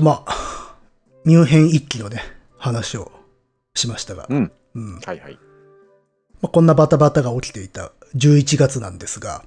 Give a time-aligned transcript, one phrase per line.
[0.00, 0.76] とまあ、
[1.24, 2.22] ミュンヘン一揆のね、
[2.56, 3.12] 話を
[3.74, 4.52] しましたが、うん。
[4.74, 5.38] うんまはいはい。
[6.42, 9.44] あ、こんなバタバタが起きていた11月なんですが、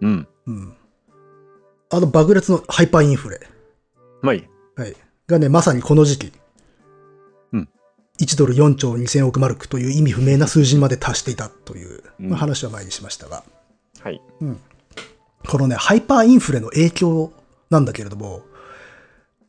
[0.00, 0.28] うん。
[0.46, 0.74] うん。
[1.90, 3.40] あの爆裂のハイパーインフレ、
[4.22, 4.48] まあいい。
[4.76, 4.96] はい、
[5.28, 6.32] がね、まさにこの時期、
[7.52, 7.68] うん。
[8.20, 13.44] 1ドル4兆2000億マルクという意味不明な数字にまで達していたという、うんまあ、話は前にしましたが、
[14.00, 14.20] はい。
[15.48, 17.32] このね、ハイパーインフレの影響
[17.70, 18.42] なんだけれども、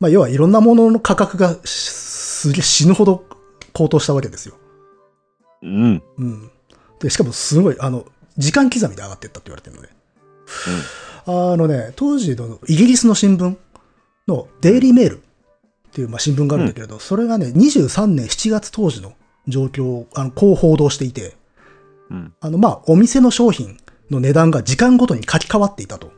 [0.03, 2.03] まあ、要はいろんなものの価格がし
[2.43, 3.23] すげえ死ぬほど
[3.71, 4.55] 高騰したわけですよ。
[5.62, 6.03] うん。
[6.17, 6.52] うん。
[6.99, 8.05] で、しかもすごい、あの、
[8.38, 9.89] 時間刻みで上がっていったって言われてるのね。
[11.26, 13.55] あのね、当時のイギリスの新聞
[14.27, 15.21] のデイリーメールっ
[15.93, 19.13] ていうまあ新聞があるんだけれど、それがね、23年7月当時の
[19.48, 21.38] 状況を、あの、こう報道していて、
[22.09, 22.34] うん。
[22.41, 23.77] あの、まあ、お店の商品
[24.12, 26.12] の値段が時間ごとに書き換わっていたと。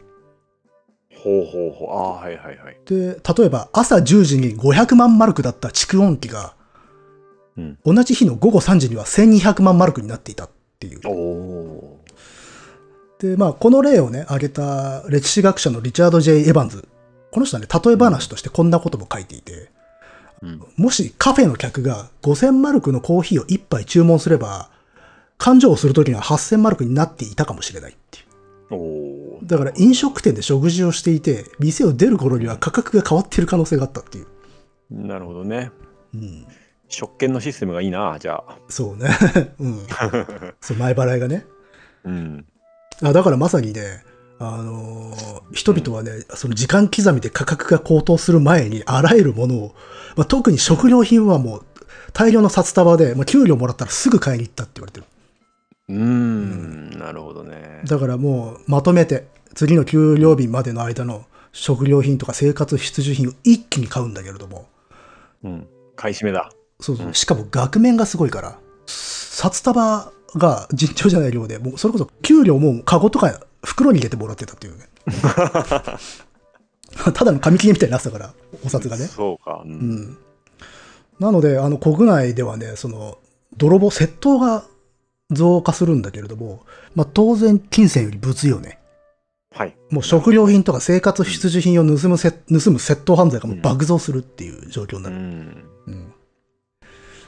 [1.25, 1.89] ほうほうほう。
[1.89, 2.77] ああ、はいはいはい。
[2.85, 6.53] で、例えば朝10時に500万マルクだった蓄音機が、
[7.57, 7.79] うん。
[7.83, 10.99] 同じ日の午後3時には1200万マルクになっていたっていう。
[11.05, 11.99] おお
[13.17, 16.87] で、まあ、この例をね、挙げた歴史学者のリチャード・ J・ エヴァンズ。
[17.31, 20.47] この人はね、例え話としてこんなことも書いていて、ー。
[20.47, 20.61] うん。
[20.77, 24.69] もしカフェの客が5000マルクのコーヒーを1杯注文すれば、
[25.39, 28.21] 勘定をするときには8000マルクになっていたかもしれないってい
[28.69, 28.75] う。
[28.75, 29.14] お。
[29.45, 34.27] だから飲食店で食事をしていて、店を出る頃には価格が変わっている可能性があったっていう。
[34.89, 35.71] なるほどね。
[36.13, 36.47] うん。
[36.87, 38.57] 食券のシステムがいいな、じゃあ。
[38.69, 39.09] そうね。
[39.59, 39.79] うん。
[40.61, 41.45] そう、前払いがね。
[42.03, 42.45] うん。
[43.03, 44.03] あだからまさにね、
[44.39, 49.75] あのー人々はね、その時間刻みで価格が高騰する前に、あらゆるものを、
[50.15, 51.61] まあ、特に食料品はもう、
[52.13, 55.05] 大量の札束で、まあ、給料もらったらすぐ買いに行ったって言われてる。
[55.89, 56.89] うーん。
[56.97, 57.81] なるほどね。
[57.85, 64.67] だからもう、まとめて、次の給料日までの間の食料品とか生活必需品を一気に買うんだけれども、
[65.43, 65.67] うん。
[65.95, 66.51] 買い占めだ。
[66.79, 74.89] そうそう、しかも額面がすごいから、札束が尋常じゃない量で、もうそれこそ給料もカゴとか袋に入れてもらってたっていうね。
[77.13, 78.33] ただの紙切れみたいになってたから、
[78.65, 79.05] お札がね。
[79.05, 79.61] そうか。
[79.65, 79.67] う。
[79.67, 80.17] うんん。
[81.19, 83.17] なので、あの、国内ではね、その、
[83.57, 84.65] 泥棒、窃盗が
[85.31, 86.63] 増加するんだけれども、
[86.93, 88.79] まあ、当然、金銭より物よね。
[89.51, 89.75] はい。
[89.89, 95.15] もう食料品とか生活必需品を盗むせ、盗む窃盗犯罪がもう爆増するっていう状況にうなる。
[95.15, 95.63] ん。
[95.87, 96.13] うん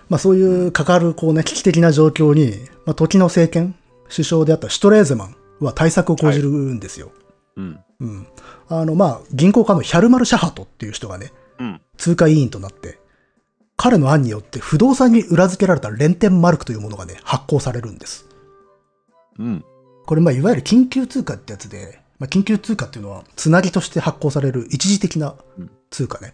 [0.09, 2.53] まあそういうかかるこうね、危機的な状況に、
[2.86, 3.75] まあ時の政権、
[4.09, 7.12] 首相であったシュトレーゼマンは対策を講じるんですよ。
[7.57, 7.80] うん。
[8.00, 8.28] うん。
[8.69, 11.81] あの、まあ銀行家のヒャルマル・シャハトっていう人がね、うん。
[11.97, 13.00] 通貨委員となって、
[13.77, 18.25] 彼の案によって不動産に裏付けられたレンテンマルクというものがね、発行されるんです。
[19.38, 19.63] うん。
[20.05, 25.35] これまあいわゆる緊急通貨ってやつで、まあ緊急通貨っていうのはつなぎとして発行される一時的な
[25.91, 26.33] 通貨ね。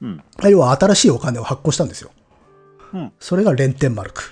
[0.00, 0.22] うん。
[0.44, 2.10] 要は新しいお金を発行したんですよ。
[2.94, 3.12] うん。
[3.18, 4.22] それがレンテンマルク。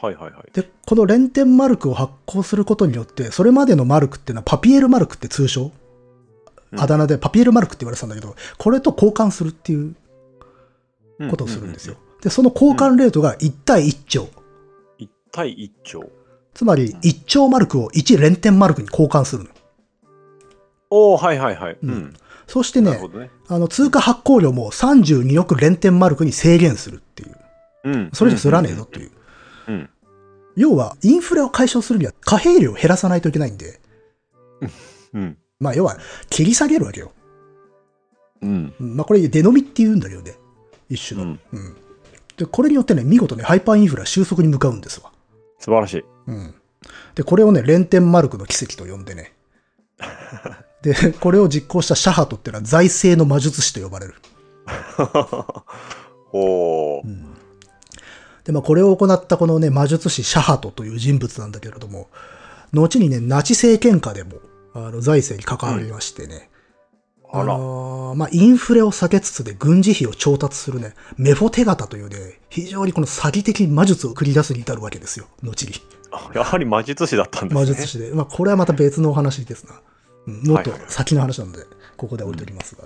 [0.00, 0.52] はいはいはい。
[0.52, 5.72] で、このレンテンマルクを発行することによって、それまでのマルクっていうのはパピエルマルクって通称、
[6.72, 9.94] うんあだ名でパピエルマルクって言われてたんだけど、これと交換するっていう
[11.30, 11.96] ことをするんですよ。
[12.22, 14.28] で、その交換レートが1対1兆。
[14.98, 16.10] 1対1兆。
[16.54, 19.50] つまり、1兆マルクを1レンテンマルクに交換するの。
[20.90, 21.78] おおはいはいはい。
[21.82, 22.14] うんうん。
[22.46, 23.30] そしてねね。
[23.46, 27.36] あの、通貨発行量も32億レンテンマルクに制限するっていう。
[27.84, 28.10] うん。
[28.12, 29.10] それじゃすらねえぞという。
[29.68, 29.90] うん。
[30.56, 33.80] 要は、インフレを解消するには貨幣量を減らさないといけないんで、
[35.12, 35.38] うん。
[35.60, 35.98] まあ、要は、
[36.30, 37.12] 切り下げるわけよ。
[38.42, 38.74] うん。
[38.80, 40.34] うんまあ、これ、デノミって言うんだけどね。
[40.88, 41.24] 一種の。
[41.24, 41.76] うんうん。
[42.36, 45.10] で、これによってね、見事ね、ハイパーインフレは収束に向かうんですわ。
[45.58, 46.04] 素晴らしい。
[46.28, 46.54] うん。
[47.14, 49.32] で、これをね、レンテンマルクの奇跡と呼んでね。
[50.82, 54.14] で、これを実行したシャハトっていうのは財政の魔術師と呼ばれる。
[56.32, 57.02] おお。
[58.44, 62.08] で、まあ、これを行ったこのね、魔術師シャハトという人物なんだけれども、
[62.72, 64.36] 後にね、ナチ政権下でも、
[64.74, 66.50] あの、財政に関わりましてね、
[67.30, 67.58] あら。
[68.14, 75.74] まあ、インフレを避けつつで軍事費を調達するね、メフォテガタというね、非常にこの詐欺的魔術を繰り出すに至るわけですよ、後に。
[76.10, 77.60] あやはり魔術師だったんですね。
[77.60, 78.10] 魔術師で。
[78.12, 79.74] まあ、これはまた別のお話ですな。
[80.26, 81.64] うんもっと先の話なので、
[81.96, 82.84] ここで置いておきますが。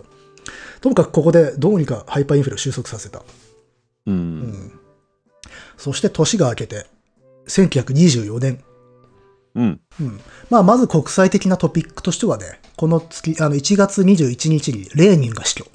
[0.81, 3.21] ともかくここでどうにかハイパーインフレを収束させた。
[3.21, 3.23] う。
[4.06, 4.73] うんん。
[5.77, 6.87] そして年が明けて、
[7.49, 8.62] 1924年。
[9.54, 9.81] うん。
[10.00, 10.20] うん。
[10.50, 15.66] まあ、まず国際的なトピックとしてはね、この月、あの、1月21日にレーニンが死去。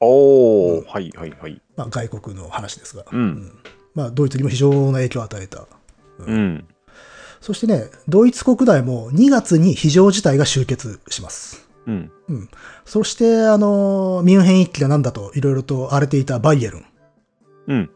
[0.00, 1.60] おお、はいはいはい。
[1.76, 3.04] まあ、外国の話ですが。
[3.10, 3.52] うん。
[3.94, 5.66] まあ、ドイツにも非常な影響を与えた。
[6.18, 6.66] うん。
[7.40, 11.68] そしてね、ドイツ国内も2月に非常事態が終結します。
[11.86, 12.10] うん。
[12.84, 16.84] そして、あの、ミュンヘン一揆が何だといろいろと荒れていたバイエルン
[17.68, 17.90] うん。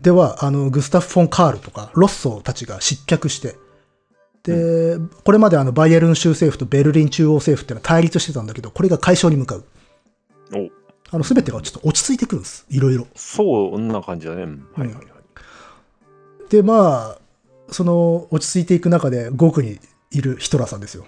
[0.00, 3.56] では、あの、グスタフ・フォン・カールとか、ロッソーたちが失脚して、
[4.48, 9.64] で、これまであの、バイエルン州政府とベルリン中央政府っていうのは対立してたんだけど、これが解消に向かう。
[10.54, 10.68] お
[11.10, 12.66] あの、すべてがちょっと落ち着いてくるんです。
[12.68, 13.06] いろいろ。
[13.14, 14.42] そんな感じだね。
[14.42, 15.04] うんはいはいはい。
[16.50, 19.78] で、まあ、その、落ち着いていく中で、5区に
[20.10, 21.04] いるヒトラーさんですよ。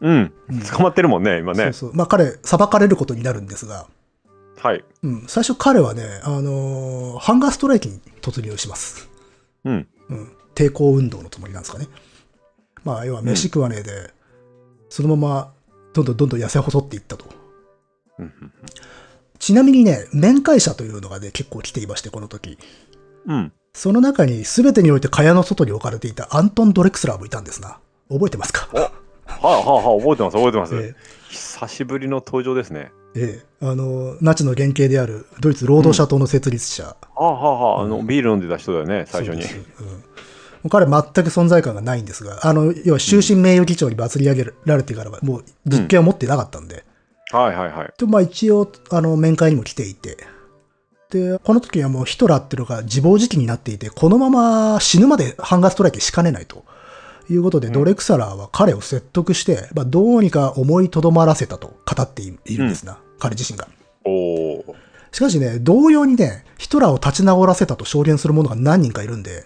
[0.00, 0.60] うんうん。
[0.60, 1.64] 捕まってるもんね、今ね。
[1.64, 1.94] そうそう。
[1.94, 3.86] まあ、彼、裁かれることになるんですが、
[4.62, 4.84] はい。
[5.02, 9.08] うん、最初彼はね、あのーハンガーストライキに突入します。
[9.64, 9.88] うん。
[10.08, 11.88] うん、抵抗運動のつもりなんですかね。
[12.84, 14.10] まあ、要は飯食わねえで、
[14.88, 15.52] そのまま
[15.92, 17.24] どんどんどんどん痩せ細っていったと。
[18.18, 18.52] うんうん
[19.38, 22.58] ちなみにね、面会者というのがね、結構来ていまして、この時。
[23.26, 23.52] うん。
[23.74, 27.80] その中に全てにおいて蚊帳の外に置かれていたアントン・ドレクスラーもいたんですな。
[28.08, 28.68] 覚えてますか？
[28.72, 30.76] はいはいはい、覚えてます、覚えてます。
[30.76, 30.94] え
[31.28, 32.92] 久しぶりの登場ですね。
[33.16, 36.84] えええあの、ナチの原型であるドイツ労働者党の設立者。
[36.84, 39.42] はあはあはあ、あの、ビール飲んでた人だよね、最初に。
[39.42, 40.04] うん
[40.70, 46.84] 彼全く存在感がないんですが、あの、要は終身名誉議長に祭り上げられてからは、もう実権を持ってなかったんで、
[47.30, 47.92] はいはいはい。
[47.96, 50.18] でまあ一応、あの、面会にも来ていて、
[51.10, 56.64] で、この時はもうヒトラーっていうのが自暴自棄になっていて、このまま死ぬまでハンガーストライキしかねないと。
[57.30, 63.68] いうことで、うんドレクサラーは彼を説得して、まあ、どうにか思いとどまらせたと語っているんですな、彼自身が。
[64.04, 64.76] おお。
[65.12, 69.44] しかしね、同様にね、ヒトラーを立ち直らせたと証言する者が何人かいるんで、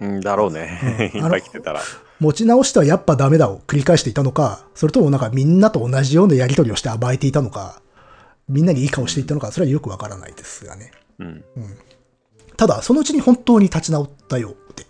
[0.00, 1.10] うんだろうね。
[1.14, 1.80] うんいっぱい来てたら。
[2.20, 7.82] 持ち直してはやっぱダメだを繰り返していたのか、それともなんかみんなと同じようなやり取りをして甘えていたのか、
[8.48, 10.92] みんなにいい顔していったのか、それはよくわからないですがね。
[11.18, 11.44] うん。
[12.56, 14.86] ただ、そのうちに本当に立ち直ったようで。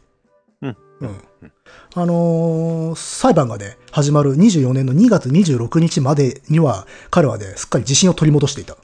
[0.62, 0.76] うん。
[1.00, 1.52] うん。
[1.94, 8.76] あのー裁判がね、始まる24年の2月26日までには、彼はね、すっかり自信を取り戻していた。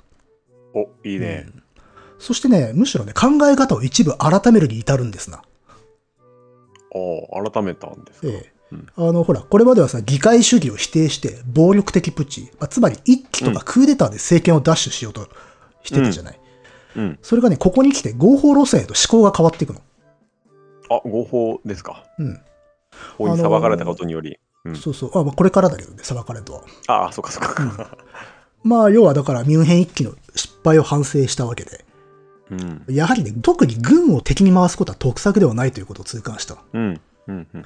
[0.75, 1.47] お、いいね。
[2.19, 5.43] そしてね、むしろね、考え方を一部改めるに至るんですな。
[6.95, 8.29] おお、改めたんですか？
[8.29, 15.29] ええうんあの、ほら、これまではさ、議会主義を否定して、暴力的プッチ、まあ、つまり一揆とかクーデターで政権を奪取しようと
[15.83, 16.41] してたじゃない。
[16.97, 17.19] うん。
[17.21, 19.81] それがね、ここに来て合法路線へと思考が変わっていくの。
[20.89, 22.03] あ、合法ですか？
[22.19, 22.41] うん。
[23.19, 24.39] 法に裁かれたことにより。
[24.65, 24.77] うん。
[24.77, 25.19] そうそう。
[25.19, 26.63] あ、まあ、これからだけどね、裁かれるとは。
[26.87, 27.97] ああ、そっかそっか。
[28.65, 31.85] まあ、要はだから、ミュンヘン一揆の失敗を反省したわけで、
[32.53, 32.95] うん。
[32.95, 36.59] やはりね、特に軍を敵に回すことは得策ではないということを痛感した。
[36.73, 37.01] うん。
[37.29, 37.47] うん。
[37.55, 37.65] うん。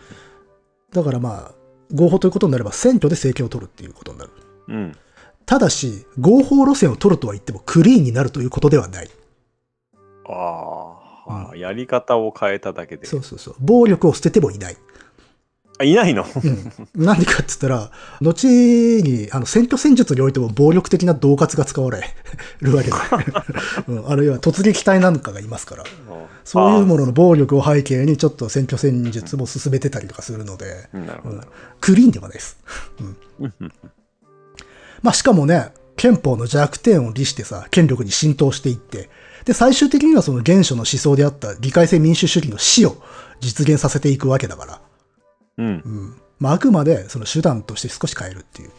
[0.92, 1.54] だからまあ、
[1.92, 4.30] 合法ということになれば選挙で政権を取るっていうことになる。
[4.68, 4.96] うん。
[5.44, 9.10] ただし、合法路線を取るとは言ってもクリーンになるということではない。
[10.28, 13.06] あーあー、やり方を変えただけで。
[13.06, 13.54] そうそうそう。
[13.60, 14.76] 暴力を捨ててもいない。
[15.78, 16.24] あ、いないの？
[16.24, 17.04] うん。
[17.04, 17.90] なんでかって言ったら、
[18.22, 22.02] 後に、あの、選挙戦術においても暴力的な恫喝が使われ
[22.60, 22.96] るわけで。
[23.88, 25.84] うん、あるいは突撃隊なんかがいますから。
[26.44, 31.40] そういうものの暴力を背景にちょっと選挙戦術も進めてたりとかするので、うん。
[31.80, 32.56] クリーンではないです。
[33.00, 33.72] うんうん
[35.02, 39.08] まあしかもね、憲法の弱点を利してさ、権力に浸透していって、
[39.44, 42.96] で、最終的にはその原初の思想であった議会制民主主義の死を
[43.40, 44.80] 実現させていくわけだから、
[45.58, 46.14] うんうん。
[46.38, 48.70] まああくまでその手段として少し変えるっていう。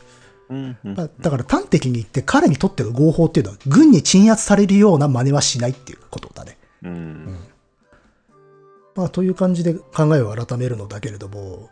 [0.49, 6.57] うんうんまあ、だから端的に言って彼にとっての合法っていうのは軍に鎮圧されるような真似はしないっていうことだね。
[6.83, 7.37] うん
[8.95, 11.69] まあという感じで考えを改めるのだけれども、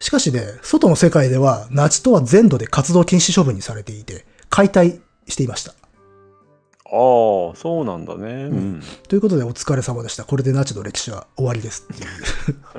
[0.00, 5.72] しかしね、外の世界ではナチ党は全土で活動禁止処分にされていて、解体していました。
[5.72, 8.44] ああ、そうなんだね。
[8.44, 8.82] うん。
[9.08, 10.24] ということでお疲れ様でした。
[10.24, 12.10] これでナチの歴史は終わりですっていう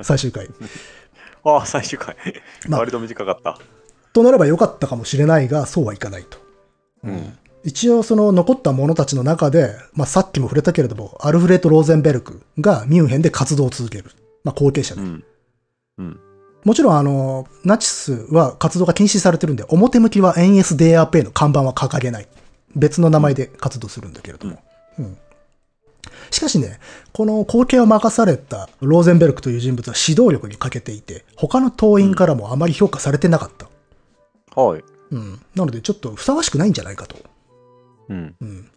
[0.04, 0.48] 最終回。
[1.44, 2.16] ああ、最終回。
[2.68, 3.58] まあ割と短かった。
[4.12, 6.38] となれば良かったかもしれないが、そうはいかないと。
[7.04, 7.38] うん。
[7.64, 14.10] 一応その残った者たちの中で、まあさっきも触れたけれども、アルフレッド・ローゼンベルクがミュンヘンで活動を続ける。
[14.44, 15.02] まあ後継者で。
[15.02, 15.24] うん。
[15.98, 16.20] うん。
[16.64, 22.28] もちろんあの、ナチスは活動が禁止されてるんで、表向きは NSDAP の看板は掲げない。
[22.74, 24.58] 別の名前で活動するんだけれども。
[26.26, 26.80] うんしかしね、
[27.12, 34.60] この後継を任されたローゼンベルクという人物は指導力に欠けていて、他の党員からもあまり評価されてなかった。
[34.60, 34.84] はい。
[35.10, 35.40] うん。
[35.54, 37.16] なのでちょっとふさわしくないんじゃないかと。
[38.08, 38.34] うん。
[38.40, 38.70] うん。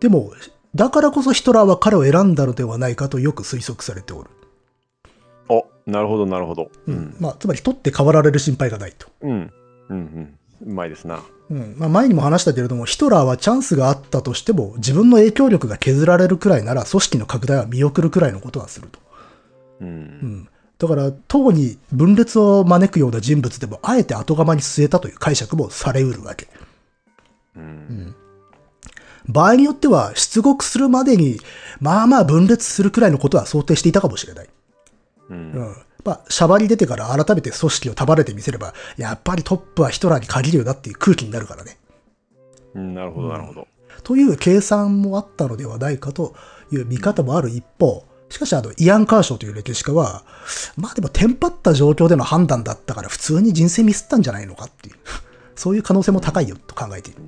[0.00, 0.32] でも、
[0.74, 4.30] だからこそヒトラーは彼を選んだのではないかとよく推測されておる。
[5.48, 6.70] お、なるほど、なるほど。
[6.86, 7.16] ううんん。
[7.20, 9.08] まあ、つまり取って代わられる心配がないと。
[9.22, 9.30] うん。
[9.30, 9.52] うん。
[9.88, 10.38] うん。
[10.64, 11.22] うまいですな。
[11.50, 18.98] うんまあ、前にも話したけれども、ヒトラーはチャンスがあったとしても、自分の影響力が削られるくらいなら、組織の拡大は見送るくらいのことはすると。
[19.80, 19.84] う。
[19.84, 26.48] うんん、だから、党に分裂を招くような人物でも、あえて後釜に据えたという解釈もされうるわけ。
[27.56, 27.60] う。
[27.60, 28.14] うんん。
[29.28, 31.38] 場合によっては出国するまでに、
[31.80, 34.46] まあまあ分裂するくらいのことは想定していたかもしれない。
[35.30, 35.32] う。
[35.32, 35.76] うんん。
[36.04, 41.78] まあ、シャバに出てから改めて組織を束ねてみせれば、やっぱりトップはヒトラーに限るよなっていう空気になるからね。
[42.74, 43.68] うんなるほど、なるほど。
[44.02, 46.34] という計算もあったのではないかと
[46.72, 50.24] いう見方もある一方、しかしあの、イアン・カーショーという歴史家は、
[50.76, 54.96] まあでもテンパった状況での判断だったから普通に人生ミスったんじゃないのかっていう、
[55.54, 57.20] そういう可能性も高いよと考えている。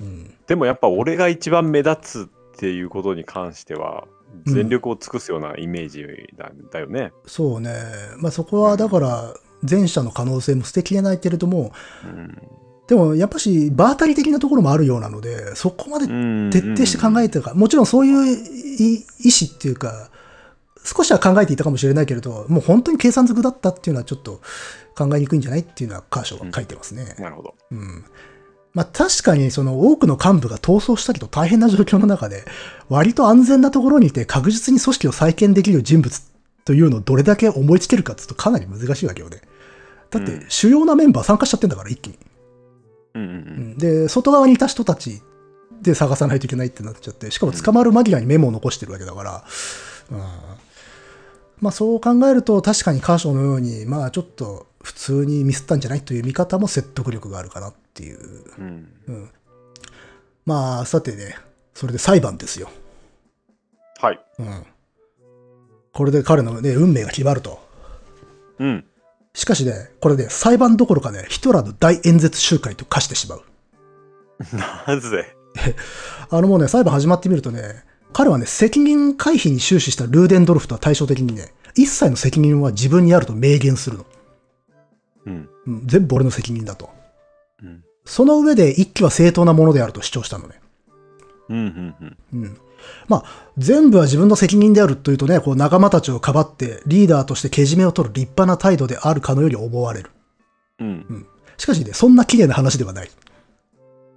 [0.00, 0.34] うん。
[0.46, 4.06] でもやっぱ俺が一番目立つっていうことに関しては、
[4.44, 6.04] 全力を尽くすようなイメージ
[6.36, 7.12] だ,、だよね。
[7.26, 7.72] そうね。
[8.18, 9.34] まあそこはだから、
[9.68, 11.72] 前者の可能性も捨てきれないけれども、
[12.04, 12.38] うん
[12.86, 16.06] でもやっぱし、場当たり的なところもあるようなので、そこまで
[16.50, 20.10] 徹底して考えてるか、もちろんそういうい意思っていうか、
[20.84, 24.42] 少しは考えていたかもしれないけれど、もう本当に計算づくだったっていうのはちょっと
[24.94, 27.16] 考えにくいんじゃないっていうのはカーショーは書いてますね。
[27.18, 27.54] なるほど。
[27.70, 28.04] うん。
[28.74, 32.44] まあ確かにその多くの幹部が逃走したりと大変な状況の中で、
[32.88, 36.22] 割と安全なところにいて確実に組織を再建できる人物
[36.64, 39.40] というのをどれだけ思いつけるかっていうとかなり難しいわけよね。
[40.10, 40.46] だってうん。
[40.48, 42.18] 主要なメンバー参加しちゃってんだから一気に。
[43.14, 43.32] うんうんう
[43.74, 43.78] ん。
[43.78, 45.22] で、外側にいた人たち
[45.80, 49.44] で探さないといけないってなっちゃって、しかも捕まる間際にメモを残してるわけだから、
[50.10, 50.18] うん。
[51.60, 58.18] まあそう考えると確かにカーショーのように、まあちょっと普通にミスったんじゃないという見方も説得力があるかなっていう。
[58.58, 58.88] うん。
[59.06, 59.30] うん、
[60.44, 61.36] まあさてね、
[61.72, 62.70] それで裁判ですよ。
[64.00, 64.20] はい。
[64.38, 64.66] うん。
[65.92, 67.60] これで彼のね、運命が決まると。
[68.58, 68.84] うん。
[69.32, 73.42] しかしね、これね、裁判どころかね、ヒトラーの大演説集会と化してしまう。
[74.86, 75.36] なぜ？
[76.30, 84.06] あのもうね、裁判始まってみるとね、彼はね、責任回避に終始したルーデンドルフとは対照的にね、一切の責任は自分にあると明言するの。
[85.26, 85.48] うん。
[85.66, 86.90] うん、全部俺の責任だと。
[88.04, 88.10] うん。
[88.10, 90.60] その上で一機は正当なものであると主張したのね。
[91.48, 91.56] うん。
[91.56, 92.16] うん。
[92.32, 92.42] うん。
[92.42, 92.58] うん。
[93.08, 93.24] まあ、
[93.58, 100.10] 全部は自分の責任であるというとね、こう仲間たちをかばってリーダーとしてけじめを取る立派な態度であるかのように思われる。
[100.80, 101.26] うん。
[101.56, 103.10] しかしね、そんな綺麗な話ではない。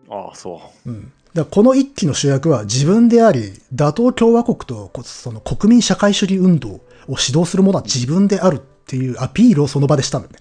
[0.10, 1.12] ああ、そうん。
[1.34, 10.40] だからこの一期の主役は自分であり、打倒共和国とこその国民社会主義運動を指導する者は自分であるっていうアピールをその場でしたんだよね。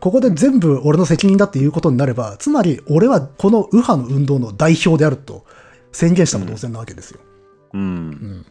[0.00, 5.44] ここで全部俺の責任だっていうことになれば、つまり俺はこの右派の運動の代表であると
[5.92, 7.20] 宣言したも同然なわけですよ。
[7.72, 8.46] うん。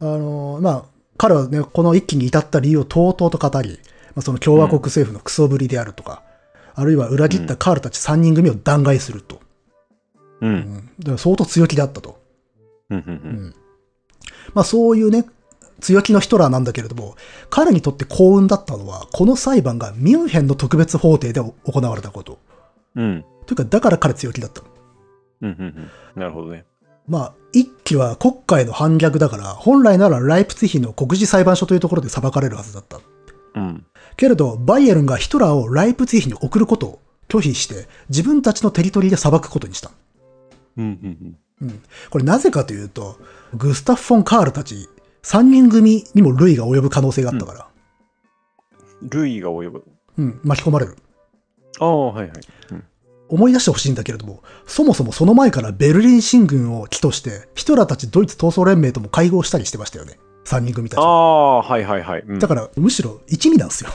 [0.00, 0.84] あのーまあ、
[1.18, 3.78] 彼はね、この一期に至った理由をとうとうと語り、
[4.14, 6.22] まあ、その共和国政府のクソぶりであるとか、
[6.74, 9.40] あるいは裏切ったカールたち3人組を弾劾すると。
[10.40, 10.46] う。
[10.46, 10.90] うんん。
[10.98, 12.20] だから相当強気であったと。
[12.90, 12.98] うん。
[12.98, 13.04] う。
[13.06, 13.54] うんん。
[14.54, 15.26] まあそういうね、
[15.80, 17.16] 強気のヒトラーなんだけれども、
[17.48, 22.38] 彼にとって幸運だったのは、この裁判がミュンヘンの特別法廷で行われたこと。
[22.96, 23.24] うん。
[23.46, 24.66] というか、だから彼強気だったの。
[25.42, 25.50] うん。
[25.50, 25.90] うん。
[26.20, 26.64] なるほどね。
[27.08, 33.00] まあ、一期は国会の反逆だから、本来ならライプツィヒの国事裁判所というところで裁かれるはずだった。
[33.54, 33.84] うん。
[34.16, 39.90] けれど、バイエルンがヒトラーをライプツィヒに送ることを拒否して、自分たちのテリトリーで裁くことにした。
[40.76, 40.84] うん。
[40.84, 41.36] うん。
[41.62, 41.82] うん。
[42.10, 43.18] これなぜかというと、
[43.54, 44.88] グスタッフ・フォン・カールたち、
[45.22, 47.68] 3人組にも類が及ぶ可能性があったから、
[49.02, 49.84] ルイが及ぶ。
[50.18, 50.96] うん、巻き込まれる。
[51.78, 52.40] ああ、はいはい。
[52.72, 52.84] うん。
[53.28, 60.18] 思い出してほしいんだけれども、そもそもその前からベルリン進軍を起として、ヒトラーたちドイツ闘争連盟とも会合したりしてましたよね。
[60.44, 61.08] 3人組たちあは。
[61.58, 62.22] あ、はいはいはい。
[62.22, 63.90] うんだから、むしろ一味なんですよ。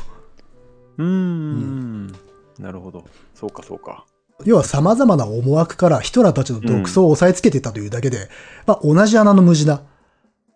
[0.97, 2.07] うーん。
[2.59, 3.03] なるほど。
[3.33, 4.05] そうかそうか。
[4.45, 8.29] 要は様々な思惑からヒトラーたちの独走を押さえつけてたというだけで、
[8.65, 9.81] まあ同じ穴の無地な。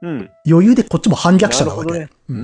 [0.02, 0.30] うん。
[0.48, 1.92] 余裕でこっちも反逆者なわけ。
[1.94, 2.10] ね。
[2.30, 2.40] ううん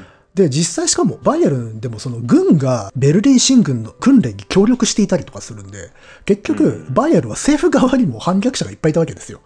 [0.00, 0.06] ん。
[0.34, 5.90] で、実際しかもバイエルンでもその軍がベルリン進軍の訓練に協力していたりとかするんで、
[6.24, 9.40] 結局、うんバイエルンは政府側にも反逆者がいっぱいいたわけですよ。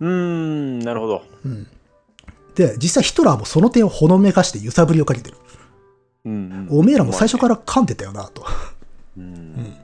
[0.00, 1.22] うーん、なるほど。
[1.44, 1.66] うん。
[2.54, 5.36] で、実際ヒトラーもその点をほのめかして揺さぶりをかけてる。
[6.24, 8.44] うん、おめえらも最初から噛んでたよな、と。
[9.16, 9.74] うん。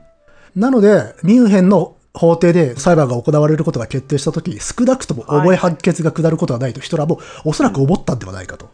[0.54, 8.70] なので、ミュンヘンの法廷で裁判が行われることが決定したとき、少なくとも重い判決が下ることはないとヒトラーもおそらく思ったんではないかと。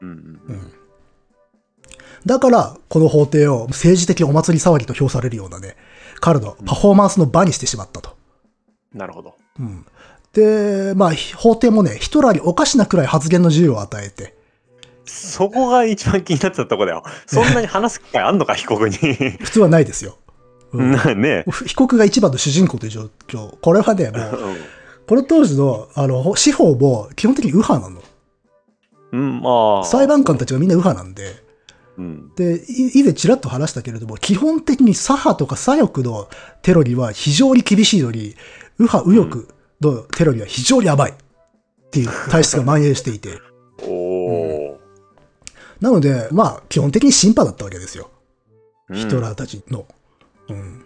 [0.00, 0.08] うん。
[0.08, 0.12] う
[0.52, 0.72] ん。
[2.24, 5.76] だから、この法廷を政治的お祭り騒ぎと評されるようなね、
[6.20, 8.16] 彼のパフォーマンスの場にしてしまったと。
[8.94, 9.34] なるほど。
[9.58, 9.84] うん。
[10.32, 14.36] で、まあ、法廷もね、ヒトラーにおかしなくらい発言の自由を与えて、
[15.06, 17.04] そこが一番気になってたとこだよ。
[17.26, 18.96] そんなに話す機会あんのか、被告に。
[19.40, 20.18] 普通はないですよ。
[20.72, 23.56] うんなね 被告が一番の主人公という状況。
[23.60, 24.38] これはね、もう、
[25.06, 28.02] この当時の、あの、司法も基本的に右派なの。
[29.12, 29.84] うん、まあ。
[29.84, 31.46] 裁判官たちがみんな右派なんで、
[31.98, 32.34] うん。
[32.34, 36.28] で、い以前ちらっと話したけれども、基本的に左派とか左翼の
[36.62, 38.34] テロには非常に厳しいのに、
[38.78, 41.14] 右派右翼のテロには非常に甘いっ
[41.90, 43.40] ていう体質が蔓延していて。
[43.86, 44.78] おお、
[45.80, 48.10] なので、まあ、基本的に審判だったわけですよ。
[48.10, 48.16] うん
[48.94, 49.84] ヒトラーたちの。
[50.48, 50.84] うん。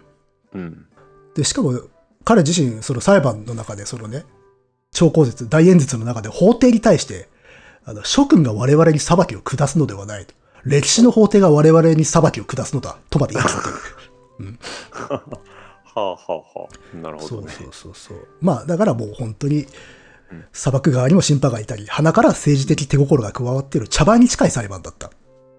[0.54, 0.86] うん。
[1.34, 1.80] で、しかも、
[2.24, 4.24] 彼自身、その裁判の中で、そのね、
[4.92, 7.28] 超口説、大演説の中で法廷に対して、
[7.84, 10.34] あの、諸君が我々に裁きを下すのではないと。
[10.64, 12.98] 歴史の法廷が我々に裁きを下すのだ。
[13.08, 13.70] とまで言い続け
[14.44, 14.58] る。
[15.92, 16.96] はあはあはあ。
[16.96, 17.52] なるほどね。
[17.52, 18.28] そうそうそう。
[18.40, 19.66] まあ、だからもう本当に、
[20.52, 25.10] 裁く側にも審判がいたり、鼻から政治的手心が加わっている茶番に近い裁判だった。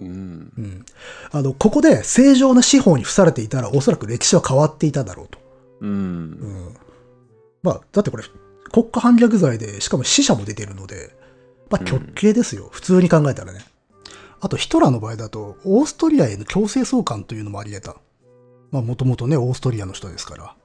[0.01, 0.51] うん。
[0.57, 0.85] うん。
[1.31, 5.39] あの、ここで正常な司法に付されていたら、おそらく歴史は変わっていただろうと。
[5.81, 5.89] うん。
[5.89, 6.77] うん。
[7.63, 8.23] まあ、だってこれ、
[8.71, 11.15] 国家反逆罪で、しかも死者も出てるので、
[11.69, 12.69] まあ、極刑ですよ。
[12.71, 13.61] 普通に考えたらね。
[14.39, 17.95] あと、ヒトラーの場合だと、オーストリアへの強制送還というのもあり得た。
[18.71, 20.55] まあ、もともとね、オーストリアの人ですから。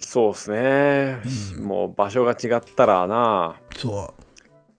[0.00, 1.22] そうですね。
[1.56, 3.56] うんもう場所が違ったらな。
[3.76, 4.14] そ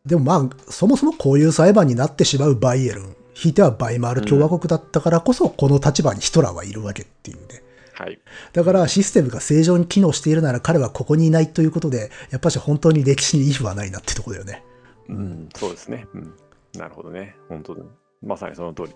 [0.06, 0.10] う。
[0.10, 7.64] でもまあ、そもそもこういう裁判になってしまうバイエルン、ひいてはバイマール共和国だったからこそ、この立場にヒトラーはいるわけっていうね。
[7.94, 8.20] はい。
[8.52, 14.62] だからシステムが正常に機能しているなら彼はここにいないということで、やっぱし本当に歴史にイフはないなってとこだよね。
[15.08, 15.50] うん。
[15.56, 16.06] そうですね。
[16.14, 16.34] うん。
[16.74, 17.38] なるほどね。
[17.48, 17.84] 本当だ。
[18.22, 18.90] まさにその通り。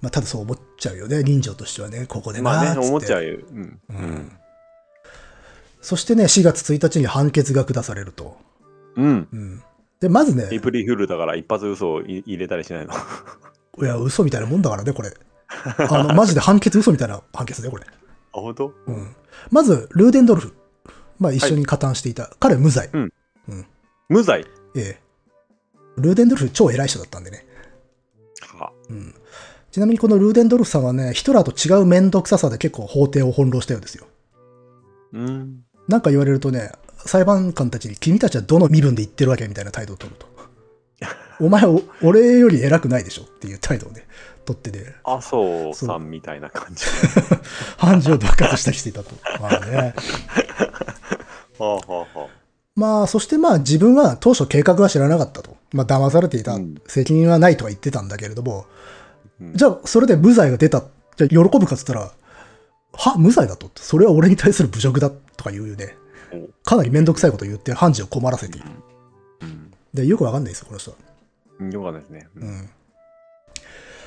[0.00, 3.38] まあ、ただそう思っちゃうよね、人情としてはね、ここでなまあね、思っちゃうよ。
[3.52, 3.80] うん。
[3.90, 4.32] ううんん。
[5.82, 8.38] そしてね、4月1日に判決が下されると。
[8.96, 9.28] うん。
[9.30, 9.62] うん。
[10.00, 12.92] で、まずねエイ、プリルフールだから一発嘘をい入れたりしないの？
[13.80, 15.12] いや、嘘みたいなもんだからね、これ。
[15.88, 17.84] あの、マジで判決嘘みたいな判決だよ、これ。
[17.84, 17.90] あ、
[18.32, 18.72] 本当？
[18.86, 19.14] うん。
[19.50, 20.54] まず、ルーデンドルフ。
[21.18, 22.30] まあ、一緒に加担していた。
[22.38, 22.90] 彼無罪。
[24.08, 24.44] 無罪？
[24.76, 25.00] ええ。
[25.96, 27.46] ルーデンドルフ超偉い人だったんでね。
[28.56, 29.14] はうん。
[29.70, 34.06] ちなみにこのルーデンドルフさんはね、ヒトラーと違う面倒くささで結構法廷を翻弄したようですよ。
[35.12, 35.64] うん。
[35.88, 36.72] なんか言われるとね、
[37.08, 40.26] 裁判官たちに君たちはどの身分で言ってるわけみたいな態度を取ると。
[41.40, 44.06] お前お、俺より偉くないでしょっていう態度をね、
[44.44, 46.84] 取ってね、麻生さんみたいな感じ。
[47.78, 49.10] 判事を爆発したりしていたと。
[49.40, 49.94] まあね。
[51.58, 52.26] はあはあはあ。
[52.76, 55.56] まあ、そしてまあ自分は当初計画は知らなかったと。
[55.72, 56.74] まあ騙されていたうん。
[56.86, 58.66] 責任はないとは言ってたんだけれども、
[59.40, 60.84] うんじゃあそれで無罪が出た。
[61.16, 62.12] じゃあ喜ぶかっつったら、
[62.92, 63.70] は、無罪だと。
[63.76, 65.96] それは俺に対する侮辱だとか言うよね。
[66.32, 68.68] おかなりめんどくさいこと言って判事を困らせている。
[69.42, 70.96] うんで、よくわかんないですよ、この人は。
[71.60, 71.70] うん。
[71.72, 72.28] よかったですね。
[72.36, 72.70] ううんん。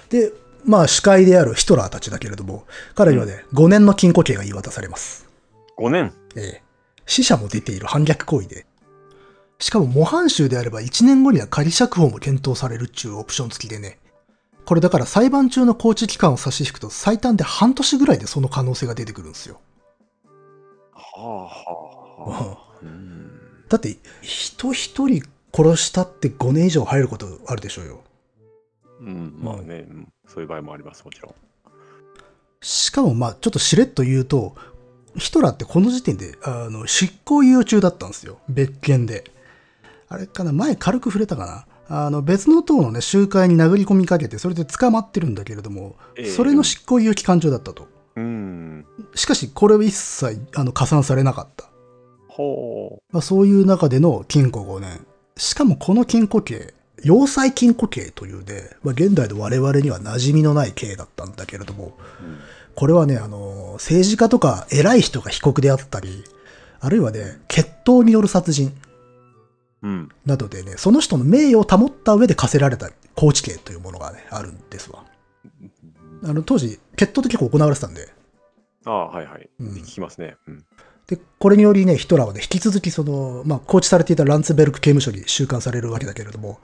[0.10, 0.32] で、
[0.64, 5.28] まあ主会であるヒトラーたちだけれども、彼にはね、5年の禁錮刑が言い渡されます。
[5.78, 6.14] 5年？
[6.36, 6.64] ええ。
[7.08, 8.68] 死者も出ている反逆行為で。
[9.58, 13.98] しかも模範囚であれば1年後には仮釈放も検討されるっちゅうオプション付きでね。
[14.66, 19.60] これだから裁判中の拘置期間を差し引くと最短で半年ぐらいでその可能性が出てくるんですよ。
[20.94, 22.01] はあはあはあ。
[22.82, 23.28] うん。
[23.70, 28.02] だって人一人殺したって5年以上入ることあるでしょうよ。
[29.02, 31.34] うん、まあね、うんそういう場合もあります、もちろん。
[32.62, 34.56] しかもまあちょっとしれっと言うと、
[35.18, 38.40] ヒトラーってこの時点であの執行猶予中だったんですよ。
[38.48, 39.26] 別件で。
[40.08, 47.88] あれかな前軽く触れたかなあの別の党のね集会に殴り込みかけてそれで捕まってるんだけれども、ええそれの執行猶予期間中だったと。
[48.16, 48.86] うん。
[49.16, 51.71] しかしこれは一切あの加算されなかった。
[52.34, 55.06] ほまあ、そういう中での禁錮5年。
[55.38, 62.24] しかもこの禁錮刑、要塞禁錮刑というで、まあ、現代の我々には馴染みのない刑だったんだけれども、う。
[62.24, 62.38] うん
[62.76, 66.24] これはね、あの、政治家とか偉い人が被告であったり、
[66.80, 68.74] あるいはね、決闘による殺人
[69.84, 70.10] うん。
[70.26, 75.04] などでね、その人の名誉を保った上で課せられた拘置刑というものがね、あるんですわ。
[76.24, 78.10] あの、当時、決闘って結構行われてたんで、
[78.86, 79.50] ああ、はいはい。
[79.60, 80.36] うん聞きますね。
[80.48, 80.66] うん。
[81.12, 86.62] で、これによりね、ヒトラーはね、引き続きその、まあ、拘置されていたランツベルク刑務所に収監されるわけだけれども、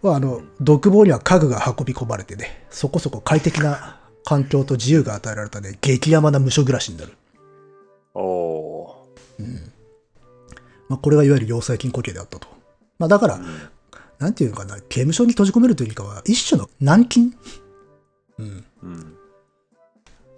[0.00, 7.12] まあ、あの、独房には家具が運び込まれてね、そこそこ快適な環境と自由が与えられたね、激ヤマな無所暮らしになる。
[8.14, 9.08] おお
[10.88, 12.48] まあ、これがいわゆる要塞禁錮刑であったと。
[12.98, 13.42] まあ、だからー。
[13.42, 13.46] う、ん
[14.18, 17.36] なんていうのかな、刑務所に閉じ込めるというよりかは、一種の軟禁？
[18.38, 18.64] うん。
[18.84, 19.16] うん。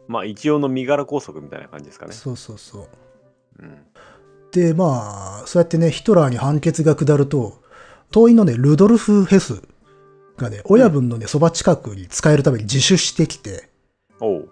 [0.09, 2.13] まあ、一応の身柄拘束みたいな感じですかね。
[2.13, 2.89] そうそうそう。
[3.59, 3.79] うん。
[4.53, 7.63] で、まあ、そうやってね、ヒトラーに判決が下ると、
[8.11, 9.63] 党員のね、ルドルフ・ヘス
[10.37, 13.69] がね、親分のね、そば近くに使えるために自首してきて。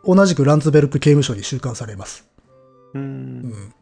[0.05, 2.29] 同じくランツベルク刑務所に収監されます。
[2.95, 2.99] う。
[2.99, 3.75] うんん。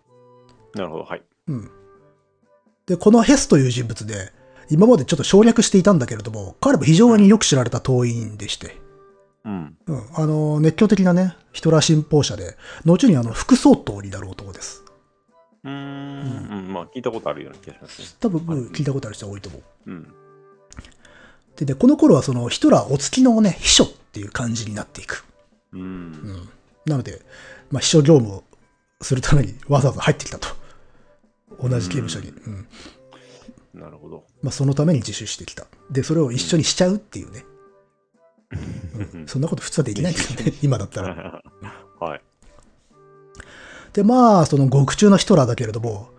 [0.74, 1.22] なるほど、はい。
[1.48, 1.70] うん。
[2.86, 4.32] で、このヘスという人物で、
[4.70, 8.76] 今までちょっと省略していたんだけれども、彼も非常によく知られた党員でして、
[9.44, 9.76] うん。
[9.86, 14.84] うん、あの、熱狂的なね、ヒトラー信奉者で、後にあの、副総統になる男です。
[15.64, 16.48] うーん。
[16.50, 16.72] うん。
[16.72, 18.08] まあ、聞いたことあるような気がしますね。
[18.20, 19.62] 多分、うん聞いたことある人は多いと思う。
[19.86, 20.08] うん。
[21.56, 25.24] でね、この頃はその、ヒトラーお付きのね、秘書っていう感じになっていく。
[25.72, 25.80] うん。
[25.80, 26.48] うん。
[26.86, 27.20] なので、
[27.70, 28.44] まあ、秘書業務を
[29.02, 30.48] するためにわざわざ入ってきたと。
[31.62, 32.28] 同じ刑務所に。
[32.28, 32.66] うん。
[33.74, 34.24] なるほど。
[34.42, 35.66] まあ、そのために自首してきた。
[35.90, 37.44] で、それを一緒にしちゃうっていうね。
[38.52, 38.56] う
[39.18, 41.42] んそんなこと普通はできないん ですよね、今だったら。
[42.00, 42.22] はい。
[43.92, 46.10] で、まあ、その獄中のヒトラーだけれども、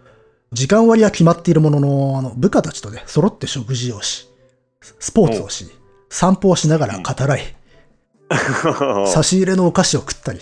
[0.52, 4.30] 時間割は決まっているものの、あの、部下たちとね、揃って食事をし、
[4.82, 5.70] スポーツをし、
[6.10, 7.56] 散歩をしながら語らい、
[9.08, 10.42] 差し入れのお菓子を食ったり、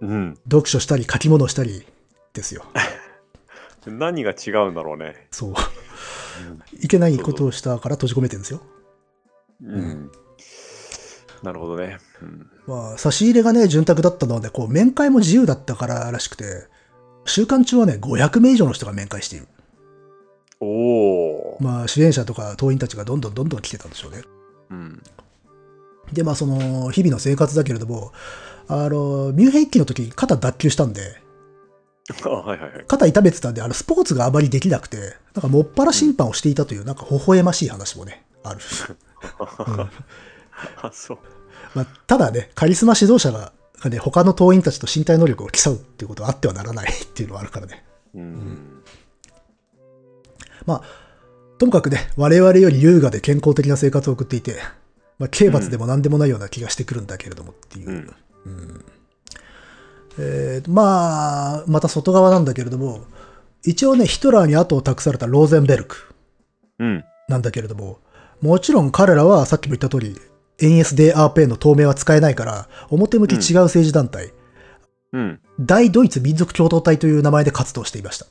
[0.00, 0.38] うん。
[0.44, 1.86] 読書したり書き物をしたり
[2.34, 2.64] ですよ。
[3.86, 5.28] 何が違うんだろうね。
[5.30, 5.54] そう。
[6.80, 8.60] いけないことをしたから閉じ込めてるんですよ。
[9.62, 10.10] うん。
[11.42, 11.98] なるほどね。
[12.22, 12.50] うん。
[12.66, 16.66] まあ、差し入れがね、潤沢だったので、こう、面会も自由だったかららしくて、
[17.26, 19.48] 週間中はね、500名以上の人が面会している。
[20.60, 21.58] おお。
[21.60, 24.22] まあ、支援者とか党員たちがどんどんどんどん来てたんでしょうね。
[24.70, 25.02] うん。
[26.12, 28.12] で、まあ、その、日々の生活だけれども、
[28.68, 31.22] あの、ミュンヘン一揆の時、肩脱臼したんで、
[32.24, 32.84] あ はいはいはい。
[32.86, 38.60] 肩痛めてたんで、あの、スポーツがあまりできなくて、なんか、もっぱら審判をしていたという、なんか、微笑ましい話もね、ある。
[40.82, 41.18] あ、そう。
[41.74, 47.84] まあ、ただね、カリスマ指導者が、がね、他の党員たちと身体能力を競うっていうことはあってはならない っていうのはあるからね。
[48.14, 48.82] うん。
[50.66, 50.82] まあ、
[51.58, 54.56] ともかくね、我々より優雅で健康的な生活を送っていて、
[55.18, 58.14] まあ、刑罰でも何でもないような気がしてくるんだけれどもっていう。
[58.46, 58.84] うん。
[60.18, 63.04] えーまあ、また外側なんだけれども、
[63.64, 66.14] 一応ね、ヒトラーに後を託されたローゼンベルク
[66.78, 67.04] うん。
[67.28, 67.98] なんだけれども、
[68.40, 70.18] もちろん彼らはさっきも言った通り、
[70.58, 74.32] NSDAP の透明は使えないから、表向き違う政治団体、
[75.12, 75.40] うん。
[75.60, 78.26] 大ドイツ民族共同体という名前で活動していました。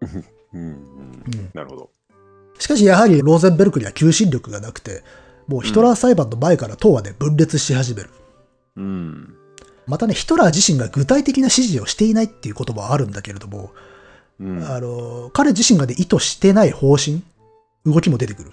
[0.00, 0.24] うん。
[0.54, 1.90] うんなるほど。
[2.58, 5.02] しかしやはりローゼンベルクには求心力がなくて、
[5.46, 8.10] もうヒトラー裁判の前から党はね、分裂し始める。
[8.76, 9.34] うん。
[9.86, 13.70] またね、ヒトラー自身が具体的な指示をしていないっていうこともあるんだけれども、
[14.40, 14.64] うん。
[14.64, 17.22] あの、彼自身がね、意図してない方針、
[17.84, 18.52] 動きも出てくる。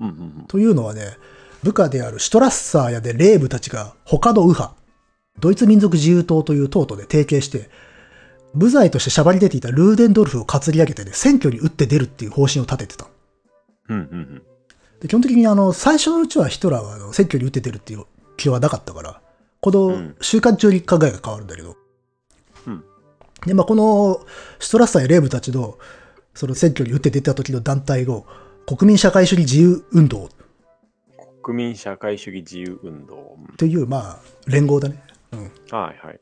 [0.00, 1.16] うんうんというのはね、
[1.62, 4.74] 部下であるシュトラッサーやでレーブたちが他の右派、
[5.40, 7.70] ドイツ民族自由党という党とで提携して、
[8.54, 13.06] 無罪としてしゃばり出ていたルーデンドルフを担ぎ上げてね、選挙に打って出るっていう方針を立ててた。
[15.00, 18.04] で基本的にあの、最初のうちはヒトラーはあの選挙に打って出るっていう
[18.36, 19.20] 気はなかったから、
[19.60, 21.76] こうのん週間中に考えが変わるんだけど。
[22.66, 22.84] うん
[23.46, 24.26] で、まあ、この
[24.58, 25.78] シュトラッサーやレーブたちの、
[26.34, 28.26] その選挙に打って出た時の団体を、
[28.66, 30.28] 国民社会主義自由運動
[31.48, 33.38] 国民社会主義自由運動。
[33.56, 35.02] という、まあ、連合だね。
[35.32, 35.40] うん。
[35.70, 36.20] はいはい。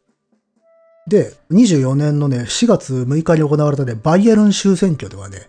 [1.08, 5.48] で、24年のね、4月6日に行われたね、バイエルン州選挙ではね、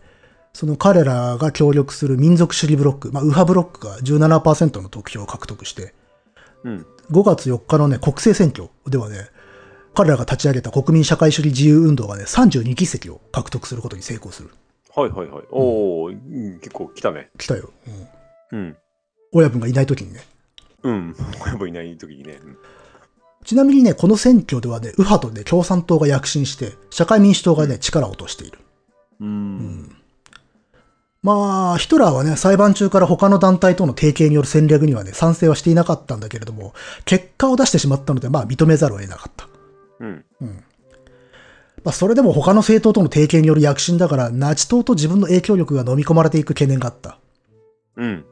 [0.54, 5.94] その彼らが協力する民族主義ブロック、まあ、右派ブロックが17%の得票を獲得して、
[6.64, 6.86] うん。
[7.12, 9.28] 5月4日のね、国政選挙ではね、
[9.94, 14.50] 彼らが立ち上げた国民社会主義自由運動がね、32議席を獲得することに成功する。
[14.96, 15.44] はいはいはい。
[15.52, 17.30] おお、うん結構来たね。
[17.38, 17.70] 来たよ。
[18.52, 18.60] うん。
[18.60, 18.78] うん。
[19.38, 20.22] 親分がいない時にね。
[20.84, 21.16] うん。
[21.44, 22.40] 親分いない時にね。
[23.44, 28.60] ちなみにね、この選挙ではね、右派とね、共産党が躍進して、社会民主党がね、力を落としている。
[29.22, 29.96] うん。
[31.24, 36.74] まあ、ヒトラーはね、裁判中から他の団体との提携による戦略にはね、賛成はしていなかったんだけれども、
[37.06, 39.48] 結果を出してしまったので、まあ、認めざるを得なかった。
[40.00, 40.26] うん。
[41.84, 47.18] まあ、それでも他の政党との提携による躍進だから、ナチ党と自分の影響力が飲み込まれていく懸念があった。
[47.96, 48.26] うん。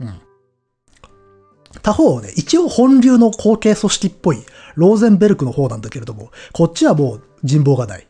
[1.81, 4.43] 他方ね、一応本流の後継組織っぽい、
[4.75, 8.07] ローゼンベルクの方なんだけれども、こっちはもう人望がない。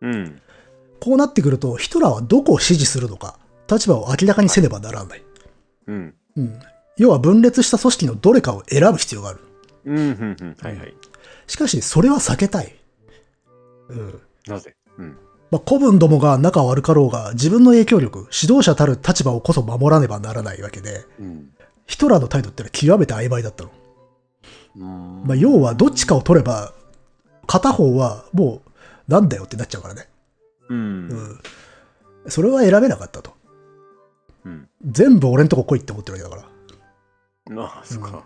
[0.00, 0.40] うん。
[1.00, 3.38] こうなってくると、ヒトラーはどこを支持するのか、
[3.70, 5.22] 立場を明らかにせねばならない。
[5.86, 6.14] うん。
[6.36, 6.60] うん。
[6.96, 9.40] 要は分裂した組織のどれかを選ぶ必要がある。
[9.84, 9.96] うん。
[9.96, 10.36] うん。
[10.40, 10.56] うん。
[10.60, 10.94] はいはい。
[11.46, 12.74] しかし、それは避けたい。
[13.88, 14.20] うん。
[14.46, 14.74] なぜ？
[14.98, 15.16] うん。
[15.50, 21.50] まあ、古文どもが仲悪かろうが、自分の影響力、指導者たる立場をこそ守らねばならないわけで、うん。
[21.92, 23.70] ヒトラーの態度ってのは極めて曖昧だったの。
[24.76, 26.72] うんまあ、要はどっちかを取れば、
[27.46, 30.08] 片方はもう、なんだよってなっちゃうからね。
[30.70, 31.08] うん。
[31.10, 31.40] うん。
[32.28, 33.34] それは選べなかったと。
[34.46, 34.68] うん。
[34.86, 36.48] 全部俺んとこ来いって思ってるわけだか
[37.54, 37.62] ら。
[37.62, 38.24] ああ、そっか。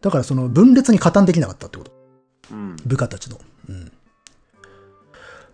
[0.00, 1.90] だからその分裂に加担できなかったってこと。
[2.52, 2.76] うん。
[2.86, 3.40] 部下たちの。
[3.68, 3.91] うん。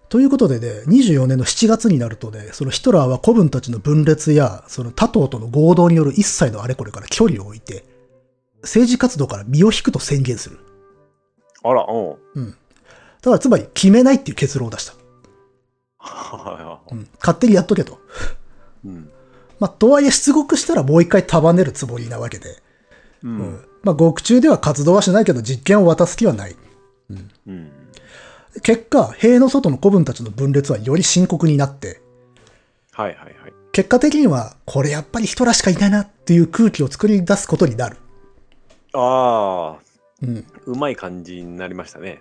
[0.08, 7.84] ということでね、24年の7月になるとね、そのヒトラーは古文たちの分裂や、その他党との合同による一切のあれこれから距離を置いて、
[8.62, 10.58] 政治活動から身を引くと宣言する。
[11.62, 12.16] あら、うん。
[12.34, 12.50] うん。
[12.50, 12.56] だ
[13.24, 14.94] からつまり決めないっていう結論を出した。
[15.98, 17.08] はうん。
[17.18, 17.98] 勝手にやっとけと。
[18.84, 19.10] いうん。
[19.60, 22.62] まあ、とはいえ出国したらもう一回束ねるつもりなわけで。
[23.22, 23.28] う。
[23.28, 23.64] うんん。
[23.82, 26.56] まあ、獄中では活動はしないけど実験を渡す気はない。
[27.10, 27.30] うん。
[28.62, 32.00] 結果、塀の外の古文たちの分裂はより深刻になって、
[32.92, 33.52] はいはいはい。
[33.72, 37.96] 結果的には、これやっぱりヒトラーしかいないなっていう空気を作り出すことになる。
[38.92, 39.82] ああ、
[40.22, 40.44] うん。
[40.66, 42.20] うまい感じになりましたね。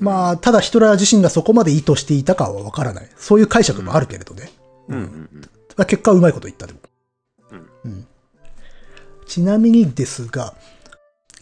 [0.00, 3.08] まあ、ただヒトラー自身がそこまで意図していたかはわからない。
[3.16, 4.50] そういう解釈もあるけれどね。
[4.88, 5.28] うんうん
[5.76, 6.80] まあ、結果うまいこと言ったでも。
[7.52, 8.06] うんうん
[9.26, 10.54] ちなみにですが、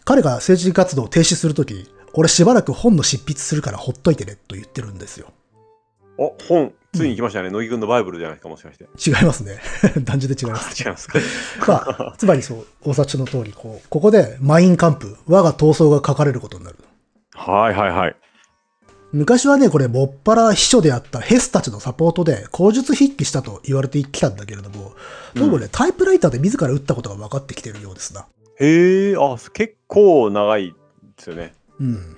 [0.05, 5.33] 彼が政治活動を停止するとき、俺しばらく本の執筆するからほっといてねと言ってるんですよ。
[6.19, 6.25] うん。
[6.27, 7.51] お、本、ついに来ましたね。
[7.51, 8.85] 乃木くんのバイブルじゃないか、もしかして。
[8.85, 9.59] 違いますね。
[10.05, 10.77] 断じて違います。
[10.83, 11.19] 違いますか。
[11.99, 16.77] まあ、つまりそう、大察の通り、こう、ここでマインカンプ、我が闘争が書かれることになる。
[17.35, 18.17] はいはいはい。
[19.13, 24.93] 昔はね、これ、もっぱら秘書であったヘスたちのサポートで、口述筆記したと言われてきたんだけれども、
[25.35, 28.27] どうもね、タイプライターで自ら打ったことが分かってきてるようですな。
[28.59, 30.75] へえ、あ、結構長いで
[31.19, 31.55] すよね。
[31.83, 32.17] うん。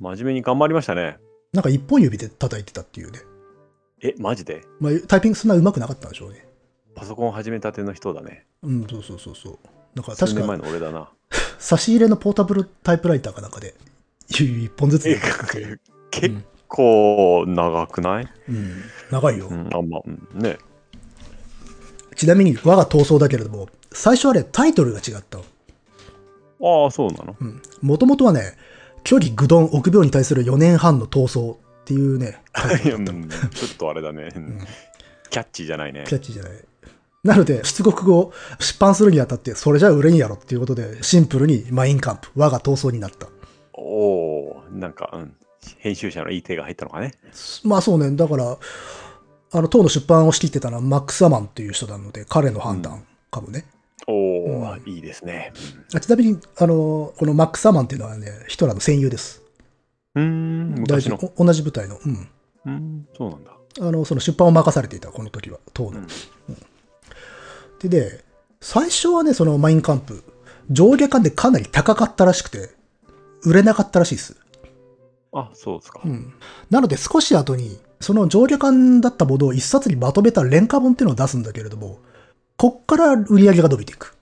[0.00, 1.18] 真面目に頑張りましたね。
[1.52, 3.20] なんか一本指で叩いてたっていうね。
[4.02, 4.64] え、マジで？
[4.80, 6.46] まあ、タイピングそんな上手くなかったんでしょうね。
[6.94, 8.46] パソコン始めたての人だね。
[8.62, 9.58] うん、そうそうそうそう。
[9.94, 11.10] なんか確か、の俺だな。
[11.58, 13.74] 差し入れのポータブルタイプライターかなんかで、
[14.28, 15.18] 一本ずつえ、
[16.10, 16.36] 結
[16.68, 18.28] 構長くない？
[18.48, 19.48] うん、長いよ。
[19.48, 20.58] うん、あんま、うん、ね。
[22.14, 25.38] ちなみに、我が闘争だけれども、最初はね、タイトルが違った。
[25.38, 27.36] ああ、そうなの？
[27.40, 27.62] うん。
[27.80, 28.56] もともとはね、
[29.08, 32.42] 距離、愚鈍、臆病に対する4年半の闘争っていうね、
[32.84, 33.06] い やうん
[33.48, 34.28] ちょっとあれだね。
[35.30, 36.14] キャッチーじゃないねキ。
[36.14, 36.52] ャッチーじゃない。
[37.24, 43.28] なので、出国後、出版するにあたって、それじゃ売れんやろっていうことで、シンプルにマインカンプ、我が闘争になった。
[43.72, 45.32] おおなんか、うん。
[45.78, 47.14] 編集者のいい手が入ったのかね。
[47.64, 48.58] まあそうね、だから、
[49.52, 53.64] あの、当の出版を仕切ってたのはマックス・アマンっていう人なので、彼の判断かもね。
[54.08, 55.52] おお、ういいですね。
[55.94, 59.42] あちなみに、あの、このマックス・アマンっていうのはね、ヒトラーの戦友です。
[60.14, 61.18] うーん、昔の。
[61.36, 61.98] 同じ部隊の。
[62.04, 62.28] うん。
[62.66, 63.52] うん、そうなんだ。
[63.80, 65.98] あの、その出版を任されていた、この時は、当の。
[65.98, 66.06] うん
[67.80, 68.24] で、で、
[68.60, 70.24] 最初はね、そのマインカンプ、
[70.70, 72.70] 上下感でかなり高かったらしくて、
[73.44, 74.36] 売れなかったらしいです。
[75.32, 76.00] あ、そうですか。
[76.04, 76.32] うん。
[76.70, 81.98] なので少し後に、その上下巻だったものを一冊にまとめた廉価本っていうのを出すんだけれども、
[82.58, 84.16] こっから売り上げが伸びていく。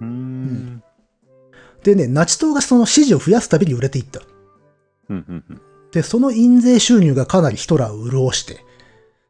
[0.00, 0.82] うーん。
[1.84, 4.22] でね、ナチ党がその支持を増やすたびに売れていった。
[5.10, 5.60] うん、うん、うん。
[5.92, 8.58] で、その印税収入がかなりヒトラーを潤して、うん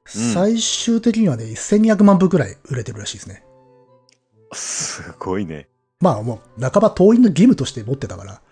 [0.04, 3.44] 最終的にはね、1200万部くらい売れてるらしいですね。
[4.52, 5.68] すごいね。
[6.00, 8.42] まあもう、半ば党員の義務として持ってたから、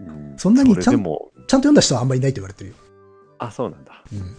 [0.00, 2.76] うんそんなにちゃんちゃんと読んだ人はあんまりいないと言われてるよ。
[3.38, 4.02] あ、そうなんだ。
[4.12, 4.36] うん。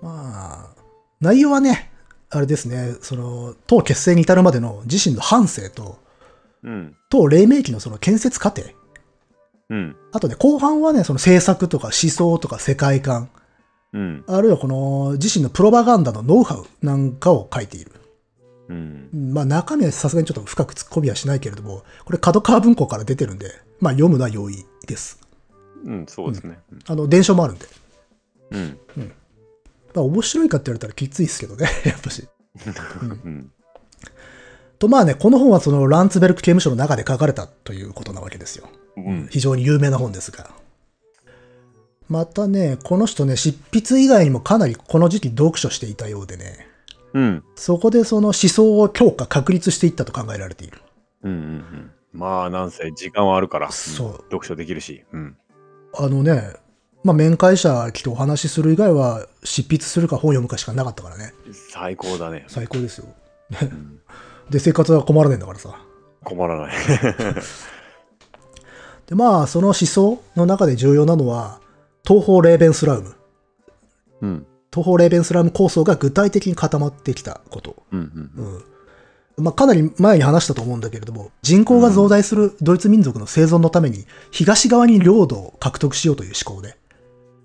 [0.00, 0.82] まあ、
[1.20, 1.91] 内容はね、
[2.34, 5.98] あれですね、その、党結成に至るまでの自身の反省と、
[6.62, 6.96] うん。
[7.10, 8.62] 党黎明期のその建設過程、
[9.68, 9.96] うん。
[10.12, 13.30] あとね、後半はね、その政策とか思想とか世界観、
[13.92, 14.24] うん。
[14.26, 17.92] あるいはこの自身のプロパガンダのノウハウなんかを書いている。
[18.68, 19.32] うん。
[19.32, 25.20] まあ中身はさすがにちょっと深く突っ込みはしないけれども、これ角川文庫から出てるんで、まあ読むのは容易です。
[25.84, 26.58] うん、そうですね。
[26.86, 27.66] あの、伝承もあるんで。
[28.52, 28.78] うん。
[29.94, 32.26] まあ面白いかって言われたらきついですけどね、 やっぱし。
[33.24, 33.52] うん。
[34.78, 38.68] とまあね、この本はそのランツベルク刑務所の中で書かれたということなわけですよ。
[38.96, 39.28] うん。
[39.30, 40.50] 非常に有名な本ですが。
[42.08, 46.66] またね、この人ね、執筆以外にもかなりこの時期読書していたようでね、
[47.14, 47.44] うん。
[47.56, 50.80] そこでその思想を強化、確立していったと考えられている。
[51.22, 51.32] うん。
[51.32, 51.90] うん。
[52.12, 55.04] まあ、なんせ、時間はあるから、んそう読書できるし。
[55.12, 55.36] うん。
[55.94, 56.54] あのね、
[57.04, 61.32] まあ面会者来てお話しする以外は執筆するか本読むかしかなかったからね。
[61.70, 62.44] 最高だね。
[62.48, 63.06] 最高ですよ。
[63.60, 63.98] うん
[64.50, 65.78] で、生活は困らないんだからさ。
[66.24, 66.74] 困らない。
[69.06, 71.60] で、まあその思想の中で重要なのは、
[72.06, 73.14] 東方レーベンスラウム。
[74.20, 74.46] うん。
[74.72, 77.82] 東方レーベンスラム構想が具体的に固まってきたこと。
[77.92, 78.30] うん。
[78.36, 78.64] うん。
[79.38, 79.44] うん。
[79.44, 86.76] まあ、かなり前に話したと思うんだけれども、人口が増大するドイツ民族の生存のために、東側に領土を獲得しようという思考で、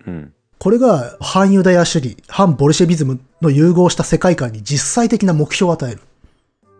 [0.08, 0.34] うん。
[0.58, 6.00] これが反ユダヤ主義、反ボルシェビズムの融合した世界観に実際的な目標を与える。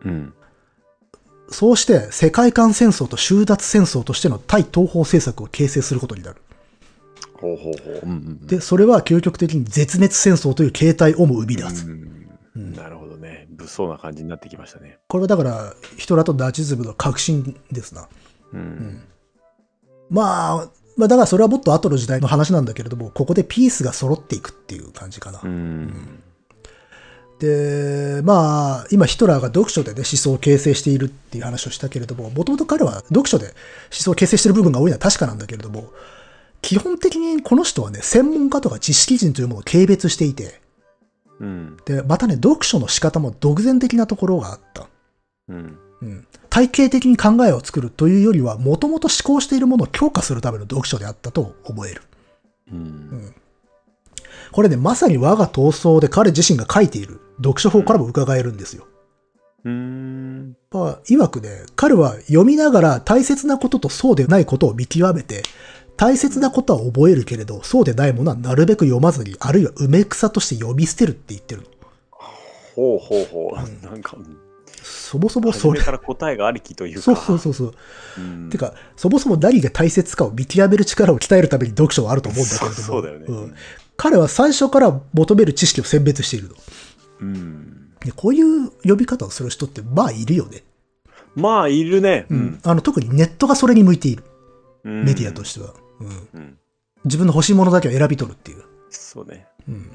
[0.05, 0.35] うん。
[1.51, 6.43] そうして世界観戦争と収奪戦争としての対東方政策を形成することになる。
[7.35, 8.01] ほうほうほう。
[8.03, 8.15] うんう
[8.45, 11.87] んで、それは究極的に絶滅戦争という形態をも生み出す。
[11.87, 13.47] うんなるほどね。
[13.51, 14.99] 物騒な感じになってきましたね。
[15.07, 18.09] これはだから、ヒトラーとナチズムの革新ですな。
[18.53, 19.05] うん。
[20.11, 25.41] まあ、まあだからそれはもっと後の時代の話なんだけれども、ここでピースが揃っていくっていう感じかな。
[25.43, 26.23] うん。
[27.39, 33.55] で、まあ、今ヒトラーが読書でね、思想を形成しているっていう話をしたけれども、もともと彼は読書で思
[33.91, 35.93] 想を形成している部分が多いのは確かなんだけれども、
[36.63, 40.61] 基本的にこの人はね、専門家とか知識人というものを軽蔑していて、
[41.39, 41.77] うん。
[41.85, 44.89] で、またね、読書の仕方も独善的なところがあった。
[45.49, 45.79] うん。
[46.03, 46.27] うん。
[46.51, 52.03] 体系的に考えを作るというよりは、もともと思考しているものを強化するための読書であったと思える。
[52.73, 53.35] うん。
[54.53, 58.87] これね、まさに我が闘争で彼自身が書いている読書法からも伺えるんですよ。
[59.65, 60.57] うん。
[60.71, 65.43] まあ、曰くね、彼は読みながら大切なこととそうでないことを見極めて、
[65.97, 71.69] 大切なことは覚えるけれど、そうでないものはなるべく読まずに、あるいは梅草として呼び捨てるって言ってるの。
[72.77, 73.59] ほうほうほう。
[73.59, 74.17] うんなんか、
[74.89, 77.03] そもそもそれから答えがありきというか。
[77.03, 77.75] そうそうそうそう。
[78.19, 78.51] うん。
[78.51, 82.83] てか、そもそも何が大切かを見極める力を鍛えるために読書はあると思うんだけれども。
[82.83, 83.27] そうだよね。
[83.27, 83.55] ん
[83.97, 86.55] 彼は最初から求める知識を選別しているの。
[87.21, 87.91] うん。
[88.01, 90.63] でこういう呼び方をする人って、まあいるよね。
[91.35, 92.27] まあ、いるね。
[92.31, 92.61] うん。
[92.65, 94.25] あの、特にネットがそれに向いている。
[94.85, 95.05] うん。
[95.05, 95.75] メディアとしては。
[96.01, 96.29] うん。
[96.35, 96.59] うん。
[97.05, 98.65] 自分の欲しいものだけを選び取るっていう。
[98.91, 99.47] そうね。
[99.69, 99.91] うん。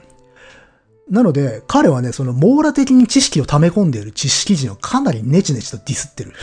[1.09, 6.33] なので、彼はね、その網羅的に知識を溜め込んでいる知識人をかなりネチネチとディスってる。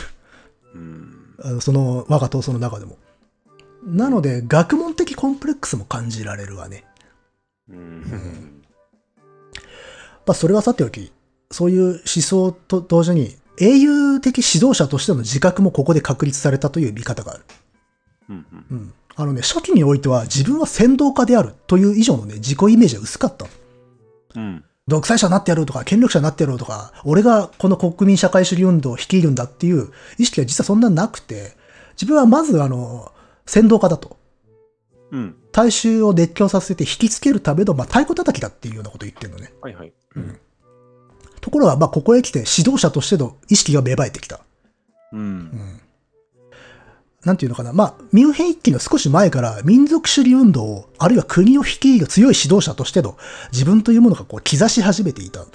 [0.75, 1.61] うん。
[1.61, 2.97] その我が闘争の中でも。
[3.83, 6.85] なので、学問的コンプレックスも感じられるわね。
[7.69, 8.61] うん。
[10.25, 11.11] まあ、それはさておき、
[11.49, 17.43] そういう思想と同時に、英雄的指導者としての自覚もここで確立されたという見方がある。
[18.29, 18.45] うん。
[18.71, 18.93] うん。
[19.15, 23.51] あのね、初期においては自分は先導家であるという以上のね、自己イメージは薄かったの。
[24.35, 24.63] うん。
[24.87, 31.55] 独裁者になってやろうとか、権力者になってやろうとか、俺がこの国民社会主義運動を率いるんだっていう意識が実はそんななくて、
[31.93, 33.11] 自分はまずあの、
[33.45, 34.17] 先導家だと。
[35.11, 35.35] うん。
[35.51, 39.53] 大衆を熱狂させて引きつけるための、まあ、太鼓叩きだっていうようなことを言ってるのね。
[39.61, 39.93] はいはい。
[41.41, 44.39] ところが、まあ、ここへ来て指導者としての意識が芽生えてきた。
[45.11, 45.80] うん。
[47.23, 47.71] なんていうのかな。
[47.71, 53.17] まあ、ミュンヘン一揆の少し前から民族主義運動を、あるいは国を率いる強い指導者としての
[53.51, 55.45] 自分というものがこう兆し始めていた。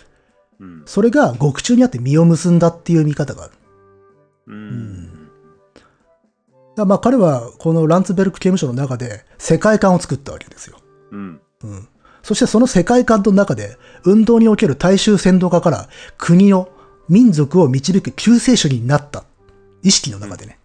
[0.60, 0.82] うん。
[0.86, 3.52] それが獄中にあって実を結んだっていう見方がある。
[4.46, 5.06] うん。
[5.06, 5.86] だか
[6.76, 10.78] らまあ彼はこのランツベルク刑務所の中で世界観を作ったわけですよ。
[11.10, 11.40] うん。
[11.64, 11.88] うん。
[12.22, 16.68] そしてその世界観の中で運動における大衆先導家から国を、
[17.08, 19.24] 民族を導く救世主になった。
[19.84, 20.58] 意識の中でね。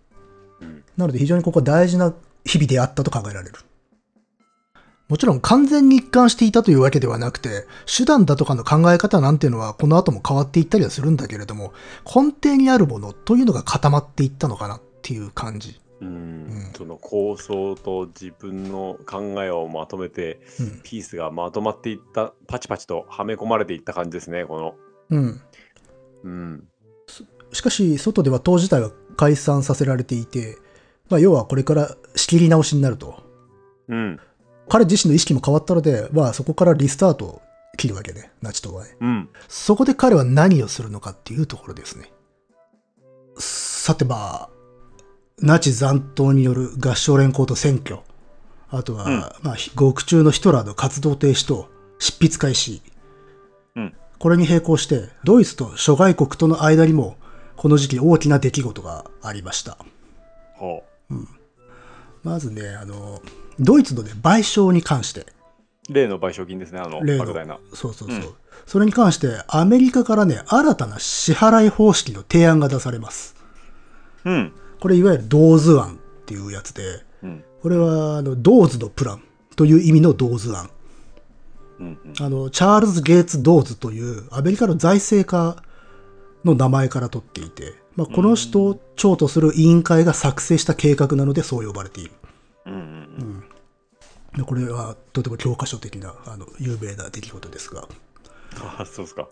[1.02, 1.08] うん。
[1.08, 2.14] なので非常にここは大事な
[2.46, 3.56] 日々であったと考えられる。
[5.10, 11.74] もちろん完全に一貫していたというわけではなくて、手段だとかの考え方なんていうのはこの後も変わっていったりはするんだけれども、
[12.06, 15.82] 根底にあるものというのが固まっていったのかなっていう感じ。
[16.00, 16.72] うん。
[16.78, 20.82] その構想と自分の考えをまとめて、うん。
[20.82, 24.76] ピースがまとまっていった、パチパチとはめ込まれていった感じですね、この。
[25.10, 25.42] うん。
[26.24, 26.64] うん。
[27.52, 30.58] しかし、外では党自体は解散させられていて、
[31.12, 33.22] まあ、要はこれから仕切り直しになると。
[33.90, 34.20] うん。
[34.70, 37.42] 彼自身の意識も変わったので、まあ、そこからリスタートを
[37.78, 38.96] 切るわけね、ナチ党はね。
[39.02, 39.30] うん。
[39.50, 42.12] そこで彼は何をするのかっていうところですね。
[43.38, 44.50] さてまあ、
[45.40, 48.00] ナチ残党による合唱連行と選挙、
[48.70, 51.70] あとは、うんまあ、獄中のヒトラーの活動停止と
[52.00, 52.82] 執筆開始、
[53.76, 53.94] うん。
[54.20, 57.18] これに並行して、ドイツと諸外国との間にも、
[57.58, 59.78] この時期大きな出来事がありました。
[60.56, 60.84] ほ
[62.24, 63.22] まずね、あの、
[63.60, 65.94] ドイツのね、賠償に関して、う。
[65.94, 67.60] 例の賠償金ですね、あの、例の莫大な。
[67.74, 68.18] そうそうそう。
[68.18, 68.34] うん
[68.66, 73.36] それに関して、アメリカからね、新たな支払い方式の提案が出されます。
[74.24, 74.54] うん。
[74.80, 77.44] これいわゆるドーズ案っていうやつで、うん。
[77.62, 79.24] これはあのドーズのプラン
[79.56, 80.70] という意味のドーズ案。
[81.80, 81.86] うん。
[81.86, 85.62] うんあの、チャールズ・ゲイツ・ドーズというアメリカの財政家
[86.46, 92.12] の名前から取っていて、まあ、この人を長とする委員会が作成した計画なのでそう呼ばれている。
[92.66, 93.44] うんうん
[94.36, 97.90] でこれはとても教科書的なあの有名な出来事ですが、
[98.78, 99.28] あ、そうですか。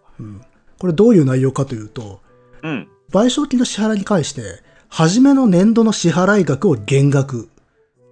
[0.77, 2.21] これどういう内容かというと、
[2.63, 2.87] うん。
[3.11, 7.49] 賠償金の支払いに関して、初めの年度の支払い額を減額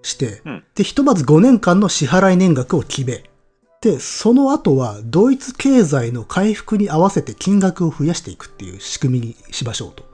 [0.01, 3.23] して、うんで、ひとまず5年間の支払い年額を決め、
[3.81, 10.06] で、その後はドイツ経済の回復に合わせて金額を増やしていくっていう仕組みにしましょうと。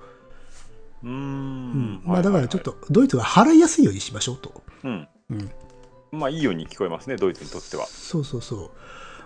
[1.03, 2.01] うーん。
[2.03, 4.63] まあだからちょっとドイツが払いやすいようにしましょうと。
[4.83, 5.07] うん。
[6.11, 7.85] まあいいように聞こえますね、ドイツにとっては。
[7.87, 8.71] そうそうそう。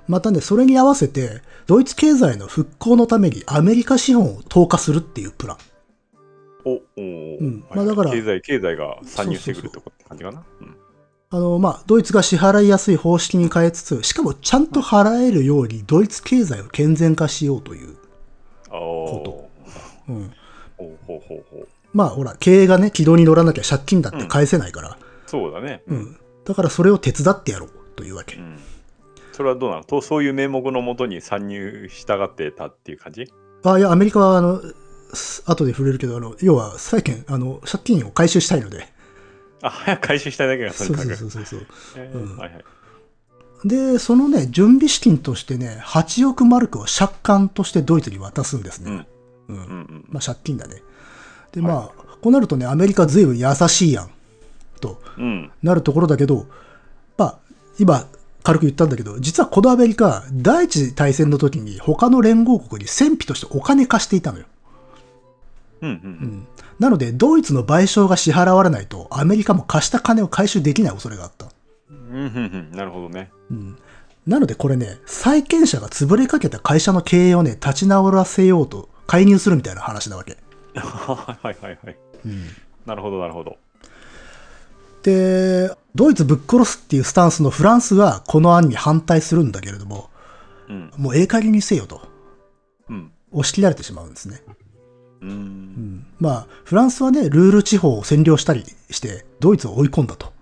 [0.07, 5.57] またね、それに合わせて、ドイツ経済の復興のためにアメリカ資本を投下するっていうプラン。
[6.65, 10.43] おお、うんはいまあだから経済、経済が参入してくるって感じかな？
[10.61, 10.75] うん
[11.29, 17.97] あの、まあ、ドイツが支払いやすい方式に変えつつ、しかもちゃんと払えるように、ドイツ経済を健全化しようという。
[18.67, 20.31] あこーうん。
[21.07, 21.67] ほうほうほう。
[21.93, 25.81] まあ、ほら、経営がね、軌道に乗らなきゃ借金だって返せないから、そうだね。
[25.87, 26.17] うん。
[26.45, 28.39] だからそれを手伝ってやろうというわけう。
[28.39, 28.59] ん
[29.31, 29.83] それはどうなの？
[29.83, 33.31] とそういう名目のもとに参入したがってたっていう感じ？
[33.63, 34.61] あ、いや、アメリカは、あの、
[35.13, 38.87] す後で触れるけど、あの、要は、債券、あの、借金を回収したいので。
[39.61, 41.17] あ、早く回収したいだけがとそうそうにかく。
[41.17, 41.67] そうそうそう。
[41.97, 42.65] えうんーはいはい。
[43.65, 49.07] で、そのね、準備資金としてね、8億マルクを借款としてドイツに渡すんですね。
[49.49, 49.55] うん。
[49.55, 50.05] うんうん。
[50.09, 50.81] まあ、借金だね。
[51.51, 54.09] で、まあ、こうなるとね、アメリカずいぶん優しいやん、
[54.79, 55.51] とうん。
[55.63, 56.45] なるところだけど、
[57.17, 57.37] まあ、
[57.79, 58.07] 今、
[58.43, 64.45] 軽く言ったんだけど、実はこのアメリカ、第一次大戦の時に他の連合国に戦費としてお金貸していたのよ。
[65.81, 65.99] うんう。
[66.03, 66.47] うんん。
[66.79, 71.47] なので、ドイツの賠償が支払われないと、アメリカも貸した金を回収できない恐れがあった。
[71.89, 72.77] うんうんうん。
[72.77, 73.31] なるほどね。
[73.51, 73.77] うん。
[74.25, 80.37] なのでこれね、債権者が潰れかけた会社の経営をね、立ち直らせようと介入するみたいな話なわけ。
[80.79, 81.97] はいはいはいはい。
[82.25, 82.43] うん。
[82.85, 83.57] なるほどなるほど。
[85.03, 90.09] で、ドイツぶっ殺すっていうスタンスのフランスはこの案に反対するんだけれども、
[90.69, 90.91] うん。
[90.97, 92.01] もうええ加減にせよと
[92.89, 93.11] うん。
[93.31, 94.41] 押し切られてしまうんですね。
[95.21, 95.25] う。
[95.25, 96.07] うんん。
[96.19, 100.33] まあ、フランスはね、ルール地方を占領したりして、ドイツを追い込んだと。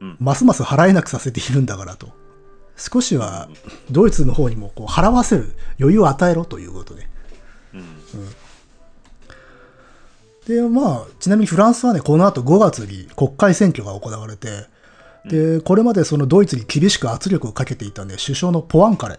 [0.00, 2.08] うんますます払えなくさせているんだからと。
[2.76, 3.48] 少しは、
[3.90, 7.08] ドイツの方にもこう払わせる余裕を与えろということで。
[7.74, 7.82] うん。
[10.46, 14.66] で、まあ、ちなみにフランスはね、この後5月に国会選挙が行われて、
[15.24, 19.18] で、これまでそのドイツに厳しく圧力をかけていたね、首相のポワンカレ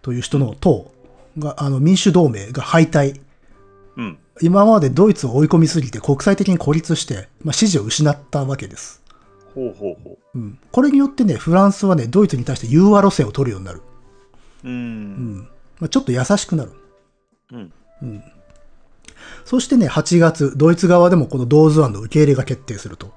[0.00, 0.90] という人の党
[1.38, 3.20] が、あの民主同盟が敗退。
[3.96, 4.18] うん。
[4.40, 9.02] 今までドイツを追い込みすぎて国際的に孤立して、まあ、支持を失ったわけです。
[9.54, 10.58] ほうほうほうん。
[10.70, 13.82] これによってね、フランスはね、ドイツに対して融和路線を取るようになる。
[14.64, 14.68] う。
[14.68, 14.70] う。
[14.70, 15.48] うんん。
[15.80, 16.72] まあ、ちょっと優しくなる。
[17.52, 17.72] うん。
[19.48, 23.14] そしてね、8月、ドイツ側でもこの同図案の受け入れが決定すると。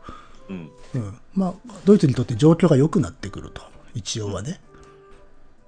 [0.47, 0.71] うん。
[0.95, 1.17] うん。
[1.35, 1.53] まあ、
[1.83, 3.61] ドイツにとって状況が良くなってくると。
[3.95, 4.61] 一応はね。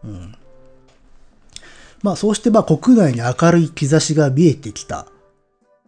[0.05, 0.36] うん。
[2.01, 5.07] まあ、そうして、まあ、国内に明るい兆しが見えてきた。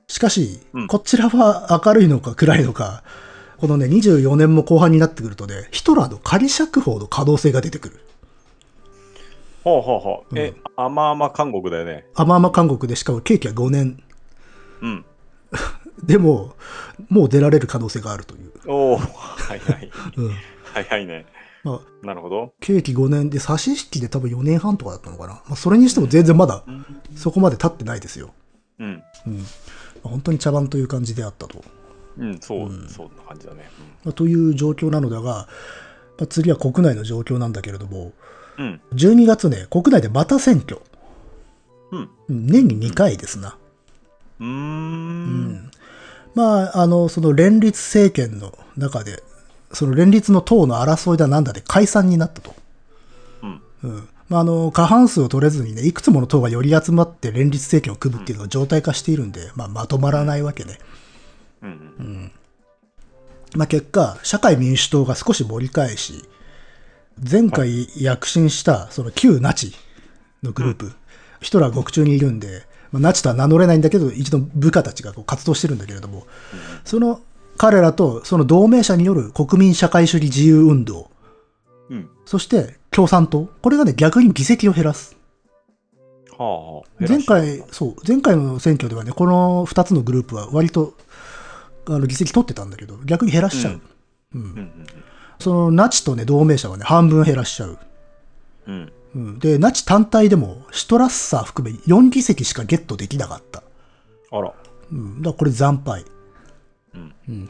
[0.07, 3.03] しかし、うんこちらは明るいのか暗いのか、
[3.55, 7.99] このね、24年も後半になってくるとね、ヒトラーの仮釈放の可能性が出てくる。
[9.63, 10.37] ほうほうほう。
[10.37, 12.05] えうん、甘々韓国だよね。
[12.13, 14.03] 甘々韓国でしかも刑期は5年。
[14.81, 15.05] うん。
[16.03, 16.55] でも、
[17.09, 18.51] もう出られる可能性があるという。
[18.67, 19.91] おおはいはい。
[20.17, 20.27] うん。
[20.63, 21.25] はいはいね。
[21.63, 22.53] まあ、なるほど。
[22.59, 25.33] 刑期5年で、差し引きで多分4年半とかだったのかな。
[25.33, 26.63] まあ、それにしても全然まだ
[27.15, 28.33] そこまで経ってないですよ。
[28.79, 29.03] うん。
[29.27, 29.45] うん。
[30.03, 31.63] 本当に茶番という感じであったと。
[32.17, 33.69] うん、そう、そんな感じだね。
[34.03, 35.47] まあという状況なのだが、
[36.17, 38.13] まあ、次は国内の状況なんだけれども、
[38.57, 38.81] うん。
[38.93, 40.79] 12月ね、国内でまた選挙。
[41.91, 42.09] うん。
[42.29, 43.57] うん年に2回ですな。
[44.39, 45.71] うん。
[46.33, 49.23] まあ、あの、その連立政権の中で、
[49.71, 52.55] その連立の党の争いだなんだで解散になったと。
[53.41, 53.61] うん。
[53.83, 54.09] うん。
[54.27, 60.79] まあ、あの、過半数を取れずにね、いくつもの党が寄り集まって連立政権を組むっていうのが状態化しているんで、まあ、まとまらないわけね。
[61.61, 61.69] うん。
[61.69, 62.31] うん。
[63.55, 66.25] まあ、結果、社会民主党が少し盛り返し、
[67.31, 69.73] 前回躍進した、その旧ナチ
[70.43, 70.91] のグループ、
[71.39, 76.25] ヒトラー獄中にいるんで、まあ、ナチとは名乗れないんだけど、一度部下たちがこう活動してるんだけれども、
[76.83, 77.21] その
[77.57, 81.09] 彼らとその同盟者による国民社会主義自由運動、
[81.89, 82.09] うん。
[82.25, 85.15] そして共産党、これがね、逆に議席を減らす。
[86.37, 87.05] はあはあ。
[87.07, 90.93] 前回、そう、前回の選挙ではね、この2つのグループは割と
[91.87, 93.81] あの議席取ってたんだけど、逆に減らしちゃう。
[94.33, 94.71] うんうん
[95.39, 97.77] そのナチとね、同盟者はね、半分減らしちゃう。
[98.67, 98.93] うん。
[99.15, 103.63] うん、で、ナチ単体でも、シュトラッサー含め4議席しかゲットできなかった。
[104.31, 104.53] あら。
[104.91, 106.03] うん、だからこれ惨敗。
[106.93, 107.49] うん。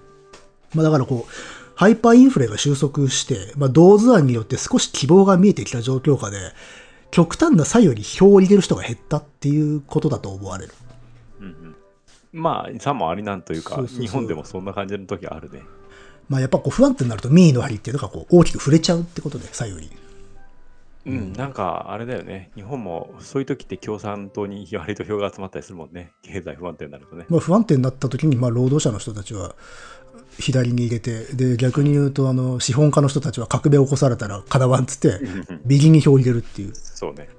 [0.74, 1.32] まあだからこう、
[1.76, 6.38] ハイパーインフレが収束して、まあ同図案によって少し希望が見えてきた状況下で、
[7.09, 10.74] 極端な左右に票を入れる人が減ったっていうことだと思われる。
[11.39, 11.76] うんうん。
[12.32, 15.61] まあ、さもありなんというか、日本でもそんな感じの時あるね。
[16.30, 20.05] まあやっぱこう不安定になると民意の張りっていうのがこう大きく触れちゃうってことで、左右に。
[21.06, 22.51] うん、なんかあれだよね。
[22.56, 26.14] 日本もそういう時って共産党に割と票が集まったりするもんね。
[26.24, 27.26] 経済不安定になるとね。
[27.30, 29.56] まあ不安定になった時に、まあ労働者の人たちは、
[30.39, 35.20] 左に入れて、で、逆に言うと、あの、資本家の人たちは革命を起こされたらかなわんっつって、
[35.66, 36.72] 右に票を入れるっていう。
[36.74, 37.30] そうね。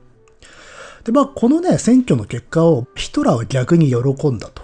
[1.05, 4.63] で、まあ、このね、選挙の結果をヒトラーは逆に喜んだと。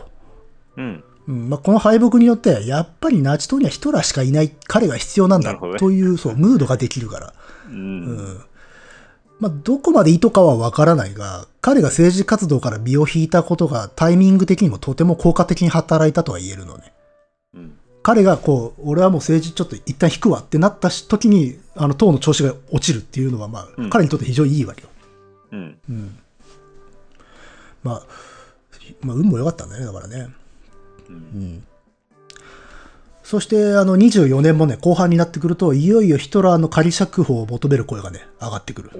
[0.76, 1.04] うん。
[1.28, 7.34] うんまあ、この敗北によって、やっぱりナチ党にはヒトラーしかいない、彼が必要なんだという、そう、ムードができるから。
[7.68, 7.76] うん。
[7.76, 8.40] うん
[9.42, 16.92] まあ、どこまで意図かはわからないが、彼が政治活動から身を引いたことがタイミング的にもとても効果的に働いたとは言えるのね。
[17.54, 17.72] うん。
[18.04, 24.88] 彼がこう、俺はもう政治ちょっと一旦引くわってなった時に、あの、党の調子が落ちるっていうのは、まあ、うん彼にとって非常にいいわけよ。
[25.50, 25.78] うん。
[25.90, 26.18] うん。
[27.82, 28.02] まあ、
[29.00, 30.28] まあ、運も良かったんだよね、だからね。
[31.08, 31.12] う。
[31.12, 31.64] うんん。
[33.32, 38.90] そして、あの、24年もね、後半になってくると、いよいよヒトラーの仮釈放を求める声がね、上がってくる。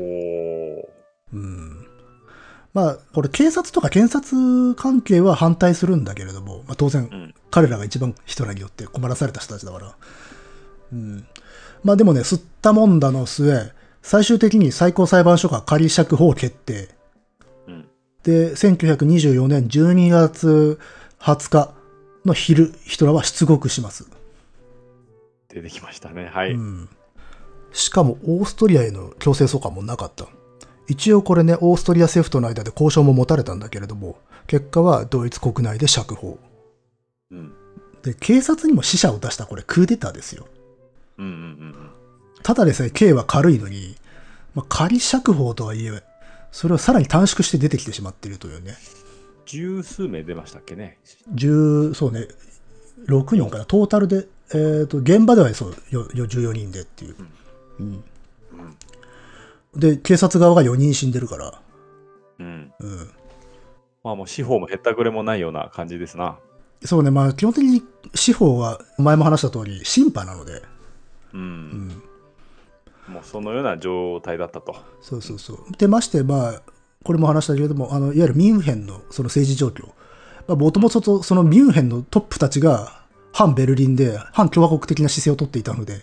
[1.35, 1.87] うん。
[2.73, 7.35] まあ、これ、警察とか検察関係は反対するんだけれども、まあ、当然、うん。
[7.51, 9.95] 彼らが一番ヒトラーによって困らされた人たちだから。
[10.95, 11.27] うん。
[11.85, 13.71] まあでもね、吸ったもんだの末、
[14.01, 16.89] 最終的に最高裁判所が仮釈放を決定。
[17.69, 17.85] うん。
[18.23, 20.79] で、1924年12月
[21.21, 21.75] 20日
[22.25, 24.22] の昼、ヒトラーは出国します。
[25.53, 26.27] 出てきましたね。
[26.27, 26.53] はい。
[26.53, 26.89] うん。
[27.73, 30.27] しかも、オーストリアへの強制送還もなかった。
[30.89, 36.39] 一応これね、オーストリア政府との間で交渉も持たれたんだけれども、結果はドイツ国内で釈放。
[37.31, 37.53] うん。
[38.03, 40.47] で、警察にも死者を出したこれクーデターですよ。
[41.19, 41.91] うんうんうん
[42.43, 43.95] ただでさえ刑は軽いのに、
[44.55, 46.03] まあ、仮釈放とはいえ、
[46.51, 48.77] それをさらに短縮して出てきてしまっているというね。
[49.47, 50.99] 十数名出ましたっけね。
[51.35, 52.27] 10、そうね、
[53.07, 57.17] 6人かな、トータルで、えっ、と、現場ではそう、よよ14人でっていう。
[57.81, 58.05] うん。
[59.75, 59.81] うん。
[59.81, 61.61] で、警察側が4人死んでるから、
[62.39, 62.73] うん。
[62.79, 63.11] うん。
[64.05, 66.39] まあもう司法もへったくれもないような感じですな。
[66.85, 67.83] そうね、まあ、基本的に
[68.15, 70.63] 司法は、前も話した通り、審判なので、う。
[71.35, 71.43] うん
[71.89, 72.03] ん。
[73.09, 74.77] もうそのような状態だったと。
[75.01, 75.77] そうそうそう。
[75.79, 76.63] で、まして、まあ、
[77.05, 79.87] これも話したけれども、あの、いわゆるミュンヘンのその政治状況。
[80.49, 83.02] まあ、もともとそのミュンヘンのトップたちが、
[83.33, 86.03] 反ベルリンで、反共和国的な姿勢をとっていたので、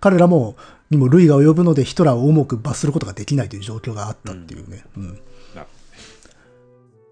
[0.00, 0.56] 彼らも、
[0.90, 4.84] にも類が及ぶので、ヒトラーを重く罰することができないという状況があったっていうね。
[4.96, 5.20] うん。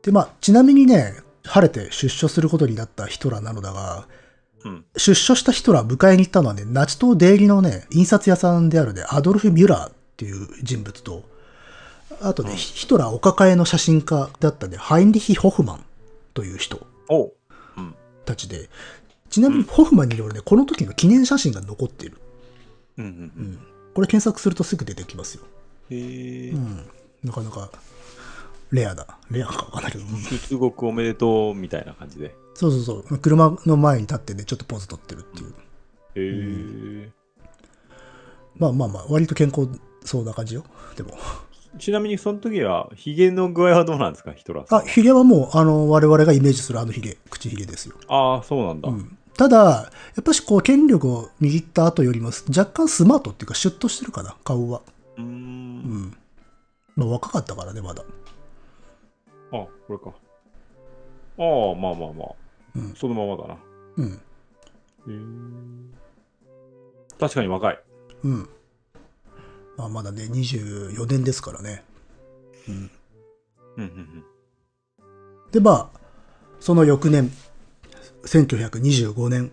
[0.03, 4.07] で、まあ、ちなみにね、晴れて出所することになったヒトラーなのだが、
[4.65, 4.85] うん。
[4.97, 11.23] 出所したヒトラーを迎えに行ったのはね、ナチ党出入りのね、印刷屋さんであるね、アドルフ・ミュラーっていう人物と、
[12.21, 15.85] あとね、ヒトラーお抱えの写真家だったね、ハインリヒ・ホフマン
[16.35, 16.87] という人。
[18.25, 18.69] たちで、
[19.31, 22.17] ちなみにホフマンによるね、この時の記念写真が残っている。
[22.99, 23.53] うんうんううん。
[23.53, 23.59] ん。
[23.95, 25.45] これ検索するとすぐ出てきますよ。
[25.91, 26.57] へえう。
[26.59, 26.85] ん。
[27.25, 27.71] なかなか、
[28.71, 29.07] レアだ。
[29.31, 30.05] レアかわかんないけど。
[30.05, 32.35] うん出国おめでとうみたいな感じで。
[32.55, 33.19] そうそうそう。
[33.19, 37.05] 車の前に立ってね、ちょっとポーズ取ってるっていう。
[37.05, 37.11] へえ。
[38.57, 39.69] まあまあまあ、割と健康
[40.05, 40.65] そうな感じよ。
[40.97, 41.17] でも。
[41.79, 44.83] ちなみにその時は、ヒゲの具合はどうなんですか、ヒトラーさんあ、。
[44.83, 47.95] ヒゲはもう、あの、我々がイメージするあのヒゲ、口ヒゲですよ。
[48.09, 48.89] ああ、そうなんだ。
[48.89, 49.18] うん。
[49.39, 54.83] ただ、やっぱしこう、権力を握った後よりも、若干スマートっていうか、シュッとしてるかな、顔は。
[55.17, 56.17] うんん。
[56.97, 58.03] まあ、若かったからね、まだ。
[58.03, 58.07] あ、
[59.53, 60.11] これか。
[60.11, 60.13] あ
[61.71, 62.29] あ、まあまあまあ。
[62.75, 63.57] うんそのままだな。
[63.97, 64.09] うん。
[64.09, 64.17] へ
[65.09, 65.15] え。
[67.21, 67.79] 確かに若い。
[68.25, 68.49] うん。
[69.77, 71.85] まあ、まだね、24年ですからね。
[72.69, 72.75] うん。
[72.75, 72.91] うん
[73.77, 75.51] うんうん。
[75.53, 76.01] で、まあ、
[76.59, 77.31] その翌年、
[78.25, 79.51] 1925年、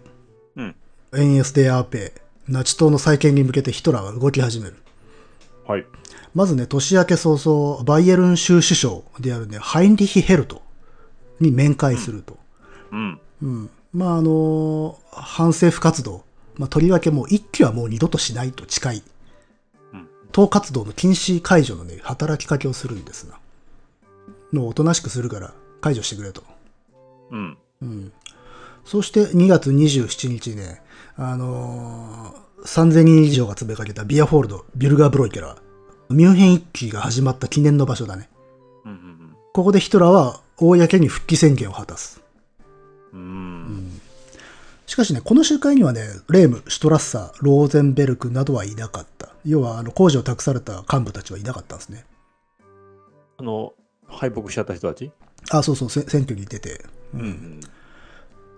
[0.55, 0.75] うん。
[1.15, 2.13] エンエス・デ・アーペ
[2.47, 4.75] イ、ナチ党の再建に向けてヒトラーは動き始める。
[5.67, 5.85] はい。
[6.33, 10.61] まずね、年明け早々、バイエルン州首相であるね、ハインリヒ・ヘルト
[11.39, 12.37] に面会すると。
[12.91, 13.19] うん。
[13.41, 13.69] うん。
[13.93, 19.03] まあ、あの反政府活動、まあ、とりわけもう一期はもう二度としないと誓い、
[19.93, 23.39] うん党活動の禁止解除のね、働きかけをするんですな。
[24.51, 26.43] のをおとなしくするから解除してくれと。
[27.31, 27.57] うん。
[27.81, 28.11] うん。
[28.85, 30.81] そして2月27日ね、
[31.17, 38.27] あのー3000人以上が詰めかけたビアホールド、ビュルガーブロイケラー、ミュンヘン一揆が始まった記念の場所だね。
[38.85, 42.21] うんうんここでヒトラーは公に復帰宣言を果たす。
[43.13, 43.21] うん。
[43.21, 44.01] うん。
[44.85, 49.29] しかしね、この集会にはね、レーム、シュトラッサー、ローゼンベルクなどはいなかった。
[49.45, 52.05] 要は、あの、工事を託された幹部たちはいなかったんですね。
[53.37, 53.73] あの、
[54.07, 55.09] 敗北しちゃった人たち？
[55.51, 56.83] あ、そうそう、せ選挙に出て。
[57.13, 57.59] うんうん。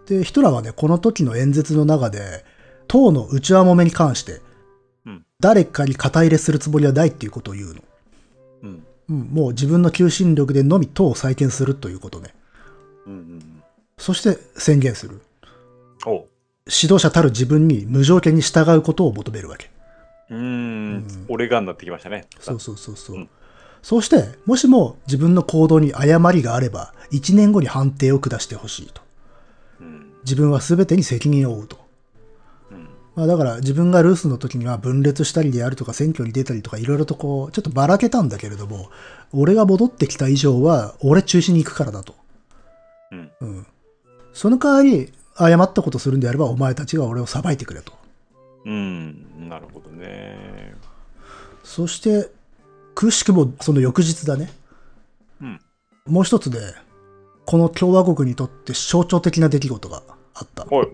[0.08, 2.46] で、ヒトラーはね、この時の演説の中で、
[2.88, 4.42] 党の内輪もめに関して、
[5.06, 7.82] うん誰かに肩入れするつもりはないっていうことを言うの。
[8.64, 8.86] うん。
[9.10, 12.34] うん、もう自分の求心力でのみ党を再建するということね。
[13.06, 13.64] うんうん。
[14.00, 15.22] そして宣言する。
[16.08, 16.26] おう。
[16.66, 19.70] 指導者たる自分に無条件に従うことを求めるわけ。
[20.32, 21.26] うーん。
[21.30, 22.26] 俺がになってきましたね。
[22.40, 23.18] そうそうそうそう。
[23.18, 23.30] うん
[23.82, 29.02] そうして、もしも自分の行動に誤りがあれば、1年後に判定を下してほしいと。
[30.28, 30.32] うん。
[30.32, 31.78] 自分は全てに責任を負うと。
[32.72, 32.90] うん。
[33.16, 38.90] まあだから自分がルースの時には分裂したりであるとか選挙に出たりとかいろいろとこう、ちょっとばらけたんだけれども、
[39.32, 42.16] 俺が戻ってきた以上は、俺中心に行くからだと。
[43.12, 43.32] うん。
[43.42, 43.68] うん。
[44.34, 47.94] その代わり、誤ったことするんであれば、お前たちが俺を裁いてくれと。
[48.66, 49.50] うん。
[49.50, 50.76] なるほどね。
[51.64, 52.30] そして、
[52.96, 54.52] くしくもその翌日だね。
[55.42, 55.62] うん。
[56.08, 56.60] もう一つで、
[57.46, 60.04] この共和国にとって象徴的な出来事が
[60.40, 60.66] あった。
[60.70, 60.88] おい。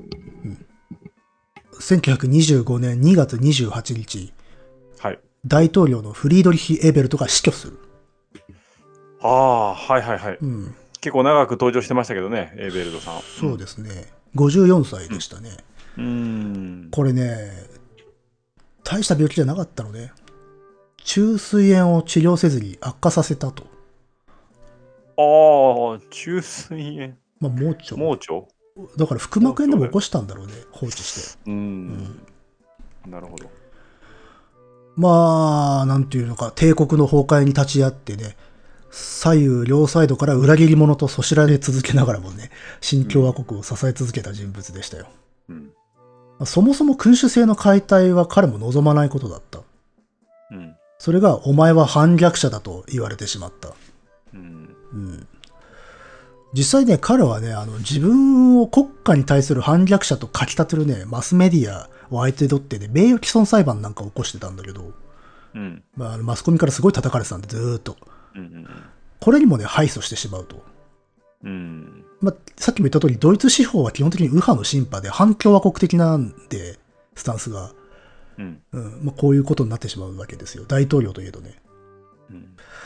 [1.79, 4.33] 1925年2月28日、
[4.99, 5.19] はい。
[5.45, 7.79] 大統領のフリードリヒ・エベルトが死去する。
[9.21, 10.37] ああ、はいはいはい。
[10.41, 10.75] うん。
[11.01, 13.21] 結構長く登場してましたけどね、エーベルドさん。
[13.21, 14.05] そうですね。
[14.35, 15.57] 54歳でしたね。
[15.97, 16.87] うーん。
[16.91, 17.51] これね、
[18.83, 20.13] 大した病気じゃなかったのね。
[21.03, 23.63] 中水炎を治療せずに悪化させたと。
[25.17, 27.17] ああ、中水炎。
[27.39, 27.95] まあ、盲腸。
[27.97, 28.52] 盲腸？
[28.97, 31.39] だから腹膜炎でも起こしたんだろうね、放置して。
[31.45, 32.25] うーん。
[33.07, 33.49] なるほど。
[34.95, 38.35] まあ、なんていうのか、帝国の崩壊に立ち会ってね、
[38.91, 45.07] 左右両サイドから裏切り者とそしられ続けながらもね、新共和国を支え続けた人物でしたよ。
[45.49, 45.73] うん。
[46.37, 49.61] まあそもそも君主制の解体は彼も望まないことだった。
[50.51, 50.75] うん。
[50.99, 53.73] それが、お前は反逆者だと言われてしまった。
[54.33, 54.75] うん。
[54.93, 55.27] うん。
[56.53, 64.93] 実際ね、彼はね、あの、自分を国家に対する反逆者と書き立てるね、マスメディアを相手取ってね、名誉毀損裁判なんかを起こしてたんだけど、
[65.55, 65.83] うん。
[65.95, 67.97] まあ、あのマスコミからすごい叩かれてたんで、ずーっと。
[68.35, 68.67] うん。
[69.19, 70.63] これにもね、敗訴してしまうと。
[71.43, 72.05] うん。
[72.21, 76.77] まあ、さっきも言った通り、ドイツ司法は基本的に右派の審判で、反共和国的なんで、
[77.15, 77.71] スタンスが。
[78.37, 78.61] うん。
[78.71, 79.05] うん。
[79.05, 80.65] まあ、こういうことになってしまうわけですよ。
[80.67, 81.61] 大統領といえどね。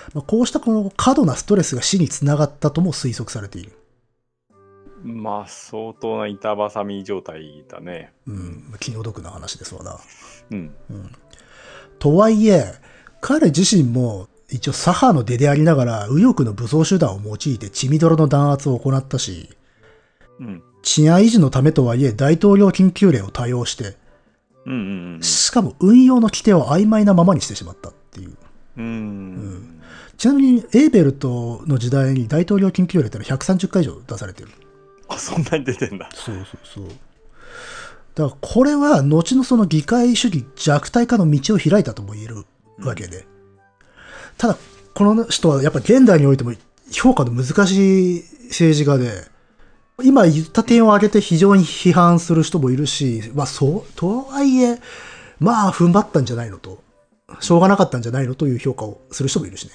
[0.08, 0.16] うん。
[0.16, 3.74] まあ、こうしたこの過度なストレスが死につながったとも推測されている。
[5.04, 8.12] まあ、相当な板挟み状態だね。
[8.26, 8.66] うん。
[8.70, 10.00] まあ気の毒な話ですわな。
[10.52, 10.74] うん。
[12.00, 12.74] とはいえ、
[13.22, 19.50] 彼自身も一応左派の出でありながら右翼の武装手段を用いて血みどろの弾圧を行ったし、
[20.40, 20.64] うん。
[20.84, 23.98] 治安維持のためとはいえ大統領緊急令を多用して、
[24.66, 25.16] うん。
[25.16, 25.22] うん。
[25.22, 28.38] しかも運用の規定を曖昧なままにしてしまったっていう。
[28.78, 28.86] うん。
[28.86, 29.77] うん。
[30.18, 34.50] ちなみにエーベルトの時代に大統領緊急令ってのは130回以上出されてる。
[35.08, 36.10] あ、そんなに出てんだ。
[36.14, 36.88] そうそうそう。
[38.16, 42.46] だからこれは後のその議会主義弱体化の道を開いたとも言える
[42.80, 43.28] わけで。
[44.38, 44.58] ただ、
[44.96, 46.52] この人はやっぱ現代においても
[46.92, 49.28] 評価の難しい政治家で、
[50.04, 54.80] 今言った点を挙げて非常に批判する人もいるし、まあそう、とはいえ、
[55.40, 56.82] まあ踏ん張ったんじゃないのと、
[57.40, 59.74] しょうがなかったんじゃないのという評価をする人もいるしね。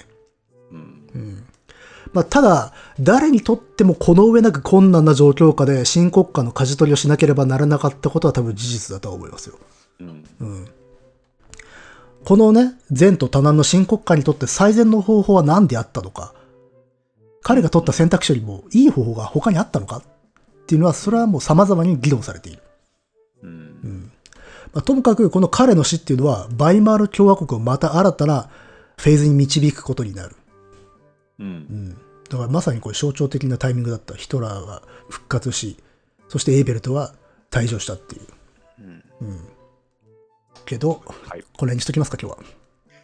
[2.13, 2.17] うん。
[2.17, 9.57] まあ、ただ、誰にとってもこの上なく困難な状況下で新国家の舵取りをしなければならなかったことは多分事実だとは思いますよ。
[9.99, 10.23] うん。
[10.39, 10.67] うん。
[12.25, 16.33] このね、前途多難の新国家にとって最善の方法は何であったのか。
[17.41, 20.03] 彼が取った選択肢よりもいい方法が他にあったのかっ
[20.65, 22.61] ていうのは、それはもう様々に議論されている。
[23.43, 24.11] うん。
[24.73, 28.49] まあ、ともかくこの彼の死っていうのは、バイマール共和国をまた新たな
[28.97, 30.35] フェーズに導くことになる。
[31.39, 31.43] う。
[31.43, 31.97] うんん。
[32.33, 34.15] だからまさにこれ象徴的なタイミングだった。
[34.15, 35.77] ヒトラーが復活し、
[36.29, 37.13] そしてエーベルトは
[37.51, 38.27] 退場したっていう。
[39.21, 39.47] うん。
[40.65, 41.43] けど、はい。
[41.55, 42.43] これにしときますか、今日は。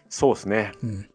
[0.10, 0.72] そうですね。
[0.82, 1.10] うん。